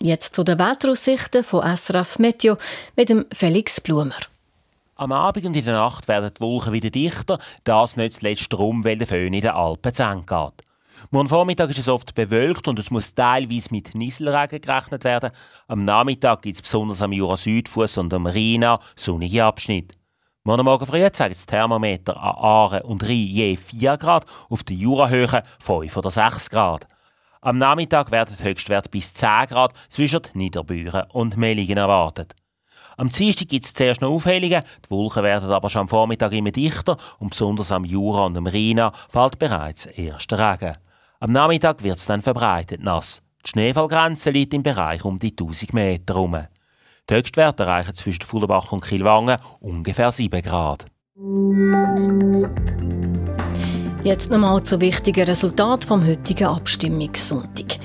Jetzt 0.00 0.34
zu 0.34 0.42
den 0.42 0.58
Wetteraussichten 0.58 1.44
von 1.44 1.76
SRF 1.76 2.18
Meteo 2.18 2.56
mit 2.96 3.10
dem 3.10 3.26
Felix 3.32 3.80
Blumer. 3.80 4.16
Am 4.98 5.12
Abend 5.12 5.44
und 5.44 5.54
in 5.54 5.64
der 5.66 5.74
Nacht 5.74 6.08
werden 6.08 6.32
die 6.34 6.40
Wolken 6.40 6.72
wieder 6.72 6.88
dichter, 6.88 7.38
das 7.64 7.98
nicht 7.98 8.14
zuletzt 8.14 8.50
darum, 8.50 8.82
weil 8.82 8.96
der 8.96 9.06
Föhn 9.06 9.34
in 9.34 9.42
den 9.42 9.50
Alpen 9.50 9.92
zu 9.92 10.02
Ende 10.02 10.24
geht. 10.24 10.64
Morgen 11.10 11.28
Vormittag 11.28 11.68
ist 11.68 11.80
es 11.80 11.88
oft 11.88 12.14
bewölkt 12.14 12.66
und 12.66 12.78
es 12.78 12.90
muss 12.90 13.12
teilweise 13.14 13.68
mit 13.72 13.94
Nieselregen 13.94 14.58
gerechnet 14.58 15.04
werden. 15.04 15.32
Am 15.68 15.84
Nachmittag 15.84 16.40
gibt 16.40 16.54
es 16.54 16.62
besonders 16.62 17.02
am 17.02 17.12
Jura-Südfuss 17.12 17.98
und 17.98 18.14
am 18.14 18.26
Rheina 18.26 18.78
sonnige 18.96 19.44
Abschnitte. 19.44 19.96
Morgen 20.44 20.64
Morgen 20.64 20.86
früh 20.86 21.06
zeigt 21.12 21.34
das 21.34 21.44
Thermometer 21.44 22.16
an 22.16 22.34
Aare 22.34 22.82
und 22.84 23.02
Rhein 23.02 23.26
je 23.26 23.54
4 23.54 23.98
Grad, 23.98 24.24
auf 24.48 24.64
der 24.64 24.76
Jurahöhe 24.76 25.42
5 25.60 25.94
oder 25.94 26.10
6 26.10 26.48
Grad. 26.48 26.86
Am 27.42 27.58
Nachmittag 27.58 28.10
werden 28.10 28.34
die 28.38 28.44
Höchstwerte 28.44 28.88
bis 28.88 29.12
10 29.12 29.48
Grad 29.48 29.74
zwischen 29.90 30.22
Niederbüren 30.32 31.04
und 31.12 31.36
Mellingen 31.36 31.76
erwartet. 31.76 32.34
Am 32.98 33.10
Dienstag 33.10 33.48
gibt 33.48 33.64
es 33.64 33.74
zuerst 33.74 34.00
noch 34.00 34.10
Aufhellungen, 34.10 34.62
die 34.84 34.90
Wolken 34.90 35.22
werden 35.22 35.50
aber 35.50 35.68
schon 35.68 35.82
am 35.82 35.88
Vormittag 35.88 36.32
immer 36.32 36.50
dichter 36.50 36.96
und 37.18 37.30
besonders 37.30 37.70
am 37.70 37.84
Jura 37.84 38.24
und 38.24 38.36
am 38.38 38.46
Rhein 38.46 38.90
fällt 39.10 39.38
bereits 39.38 39.84
erster 39.84 40.38
Regen. 40.38 40.76
Am 41.20 41.30
Nachmittag 41.30 41.82
wird 41.82 41.98
es 41.98 42.06
dann 42.06 42.22
verbreitet 42.22 42.82
nass. 42.82 43.20
Die 43.44 43.50
Schneefallgrenze 43.50 44.30
liegt 44.30 44.54
im 44.54 44.62
Bereich 44.62 45.04
um 45.04 45.18
die 45.18 45.32
1000 45.32 45.74
Meter 45.74 46.14
herum. 46.14 46.38
Die 47.08 47.14
Höchstwerte 47.14 47.64
erreichen 47.64 47.92
zwischen 47.92 48.22
Fullerbach 48.22 48.72
und 48.72 48.82
Kilwangen 48.82 49.38
ungefähr 49.60 50.10
7 50.10 50.40
Grad. 50.40 50.86
Jetzt 54.02 54.30
nochmal 54.30 54.62
zu 54.62 54.80
wichtigen 54.80 55.24
Resultaten 55.24 55.86
vom 55.86 56.06
heutigen 56.06 56.46
Abstimmungssonntag. 56.46 57.78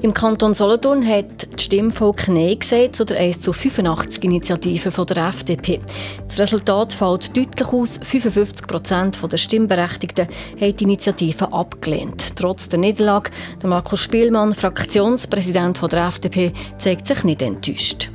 Im 0.00 0.14
Kanton 0.14 0.54
Solothurn 0.54 1.04
hat 1.04 1.52
das 1.52 1.64
Stimmvolk 1.64 2.28
Nein 2.28 2.56
gesagt 2.56 2.94
zu 2.94 3.04
der 3.04 3.18
1 3.18 3.40
zu 3.40 3.52
85 3.52 4.22
Initiative 4.22 5.04
der 5.04 5.16
FDP. 5.26 5.80
Das 6.28 6.38
Resultat 6.38 6.94
fällt 6.94 7.36
deutlich 7.36 7.68
aus. 7.72 7.98
55 8.00 8.68
Prozent 8.68 9.18
der 9.20 9.36
Stimmberechtigten 9.36 10.28
haben 10.60 10.76
die 10.76 10.84
Initiative 10.84 11.52
abgelehnt. 11.52 12.36
Trotz 12.36 12.68
der 12.68 12.78
Niederlage, 12.78 13.30
der 13.60 13.70
Markus 13.70 13.98
Spielmann, 13.98 14.54
Fraktionspräsident 14.54 15.80
der 15.90 16.06
FDP, 16.06 16.52
zeigt 16.76 17.08
sich 17.08 17.24
nicht 17.24 17.42
enttäuscht. 17.42 18.08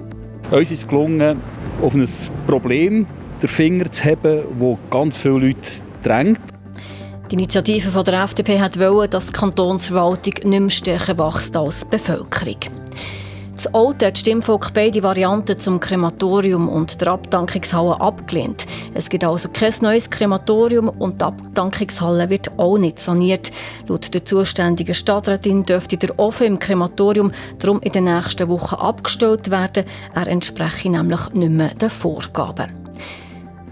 Uns 0.52 0.72
ist 0.72 0.88
gelungen, 0.88 1.41
auf 1.82 1.96
ein 1.96 2.08
Problem 2.48 3.06
den 3.41 3.50
Finger 3.50 3.91
zu 3.91 4.06
haben, 4.06 4.43
das 4.58 4.78
ganz 4.89 5.17
viele 5.17 5.48
Leute 5.48 5.69
drängt. 6.02 6.53
Die 7.34 7.39
Initiative 7.39 8.04
der 8.04 8.26
FDP 8.26 8.60
hat 8.60 8.78
wollen, 8.78 9.10
dass 9.10 9.26
die 9.26 9.34
Kantonsverwaltung 9.34 10.36
nicht 10.52 10.60
mehr 10.60 10.69
stärker 10.69 11.17
wächst 11.17 11.58
als 11.58 11.80
die 11.80 11.88
Bevölkerung. 11.88 12.58
Das 13.56 13.74
Alte 13.74 14.06
hat 14.06 14.19
Stimmvolk 14.19 14.72
beide 14.76 15.02
Varianten 15.02 15.58
zum 15.58 15.80
Krematorium 15.80 16.69
und 16.69 17.02
der 17.02 17.08
Abdankungshalle 17.08 18.00
abgelehnt. 18.00 18.67
Es 18.93 19.10
gibt 19.10 19.24
also 19.24 19.50
kein 19.50 19.74
neues 19.82 20.12
Krematorium 20.12 20.89
und 20.89 21.22
die 21.22 21.26
Abdankungshalle 21.26 22.30
wird 22.30 22.52
auch 22.60 22.78
nicht 22.78 23.00
saniert. 23.00 23.52
Laut 23.88 24.13
der 24.13 24.24
zuständigen 24.24 24.93
Stadträtin 24.93 25.63
dürfte 25.63 25.98
der 25.98 26.19
Ofen 26.19 26.46
im 26.46 26.60
Krematorium 26.60 27.32
darum 27.58 27.82
in 27.82 27.93
den 27.93 28.04
nächsten 28.04 28.48
Wochen 28.48 28.76
abgestellt 28.76 29.50
werden. 29.50 29.86
Er 30.13 30.28
entspreche 30.28 30.91
nämlich 30.91 31.32
nicht 31.34 31.50
mehr 31.50 31.74
den 31.74 31.89
Vorgaben. 31.89 32.83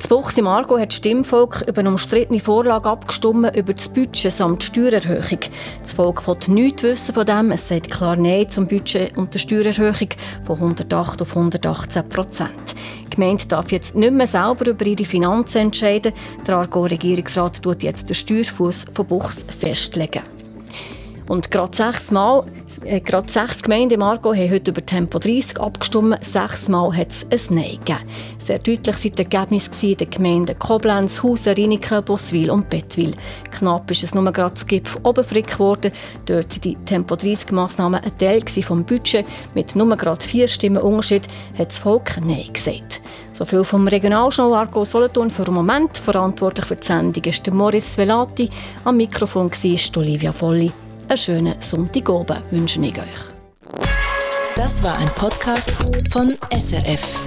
Das 0.02 0.08
Buchs 0.08 0.36
im 0.40 0.48
Argo 0.48 0.80
hat 0.80 0.94
Stimmvolk 0.94 1.64
über 1.68 1.82
eine 1.82 1.90
umstrittene 1.90 2.40
Vorlage 2.40 2.90
abgestimmt 2.90 3.56
über 3.56 3.72
das 3.72 3.88
Budget 3.88 4.34
samt 4.34 4.64
Steuererhöhung. 4.64 5.40
Das 5.80 5.94
Volk 5.94 6.28
will 6.28 6.38
nichts 6.48 6.82
wissen 6.82 7.14
von 7.14 7.24
dem. 7.24 7.52
Es 7.52 7.68
sagt 7.68 7.92
klar 7.92 8.16
Nein 8.16 8.50
zum 8.50 8.66
Budget 8.66 9.16
und 9.16 9.32
der 9.32 9.38
Steuererhöhung 9.38 10.10
von 10.42 10.56
108 10.56 11.22
auf 11.22 11.38
118 11.38 12.10
Prozent. 12.10 12.76
Die 13.06 13.10
Gemeinde 13.12 13.46
darf 13.46 13.72
jetzt 13.72 13.94
nicht 13.94 14.12
mehr 14.12 14.26
selber 14.26 14.72
über 14.72 14.88
ihre 14.88 15.06
Finanzen 15.06 15.60
entscheiden. 15.60 16.14
Der 16.48 16.58
Argo-Regierungsrat 16.58 17.62
tut 17.62 17.84
jetzt 17.84 18.10
den 18.10 18.16
Steuerfuß 18.16 18.86
von 18.92 19.06
Buchs 19.06 19.44
festlegen. 19.44 20.41
Und 21.28 21.52
gerade 21.52 21.76
sechs 21.76 22.12
Mal, 22.12 22.46
äh, 22.84 23.00
gerade 23.00 23.32
sechs 23.32 23.62
Gemeinden 23.62 23.96
im 23.96 24.04
Argo 24.04 24.34
haben 24.34 24.52
heute 24.52 24.72
über 24.72 24.86
Tempo 24.86 25.20
30 25.20 25.60
abgestimmt. 25.60 26.24
Sechs 26.24 26.68
Mal 26.68 26.96
hat 26.96 27.10
es 27.10 27.26
ein 27.30 27.56
Nein 27.56 27.78
gegeben. 27.86 28.00
Sehr 28.38 28.60
deutlich 28.60 28.96
sind 28.98 29.18
die 29.18 29.24
Ergebnisse 29.24 29.88
in 29.88 29.98
den 29.98 30.10
Gemeinden 30.10 30.58
Koblenz, 30.60 31.24
Hausen, 31.24 31.54
Riniken, 31.54 32.04
Boswil 32.04 32.52
und 32.52 32.70
Bettwil. 32.70 33.14
Knapp 33.52 33.90
ist 33.92 34.04
es 34.04 34.14
nur 34.14 34.30
gerade 34.32 34.54
das 34.54 34.66
Gipf 34.66 34.98
Oberfrick 35.04 35.48
geworden. 35.48 35.92
Dort 36.26 36.52
sind 36.52 36.66
die 36.66 36.76
Tempo 36.86 37.16
30 37.16 37.52
Massnahmen 37.52 38.02
ein 38.02 38.18
Teil 38.18 38.42
vom 38.62 38.84
Budget. 38.84 39.26
Mit 39.54 39.76
nur 39.76 39.96
gerade 39.96 40.26
vier 40.26 40.48
Stimmen 40.48 40.82
Unterschied 40.82 41.24
hat 41.58 41.70
das 41.70 41.80
Volk 41.80 42.18
Nein 42.20 42.52
gesagt. 42.52 43.02
So 43.34 43.46
viel 43.46 43.64
vom 43.64 43.88
Regionalschau 43.88 44.54
Argo 44.54 44.86
Solothurn 44.86 45.30
für 45.30 45.44
den 45.44 45.54
Moment. 45.54 45.98
Verantwortlich 45.98 46.66
für 46.66 46.76
die 46.76 46.86
Sendung 46.86 47.24
ist 47.24 47.52
Morris 47.52 47.98
Velati. 47.98 48.50
Am 48.84 48.98
Mikrofon 48.98 49.50
war 49.50 50.02
Olivia 50.02 50.32
Volli. 50.32 50.72
Einen 51.12 51.18
schönen 51.18 51.56
Sonntagabend 51.60 52.50
wünsche 52.54 52.80
ich 52.80 52.98
euch. 52.98 53.84
Das 54.56 54.82
war 54.82 54.98
ein 54.98 55.10
Podcast 55.14 55.74
von 56.10 56.38
SRF. 56.58 57.26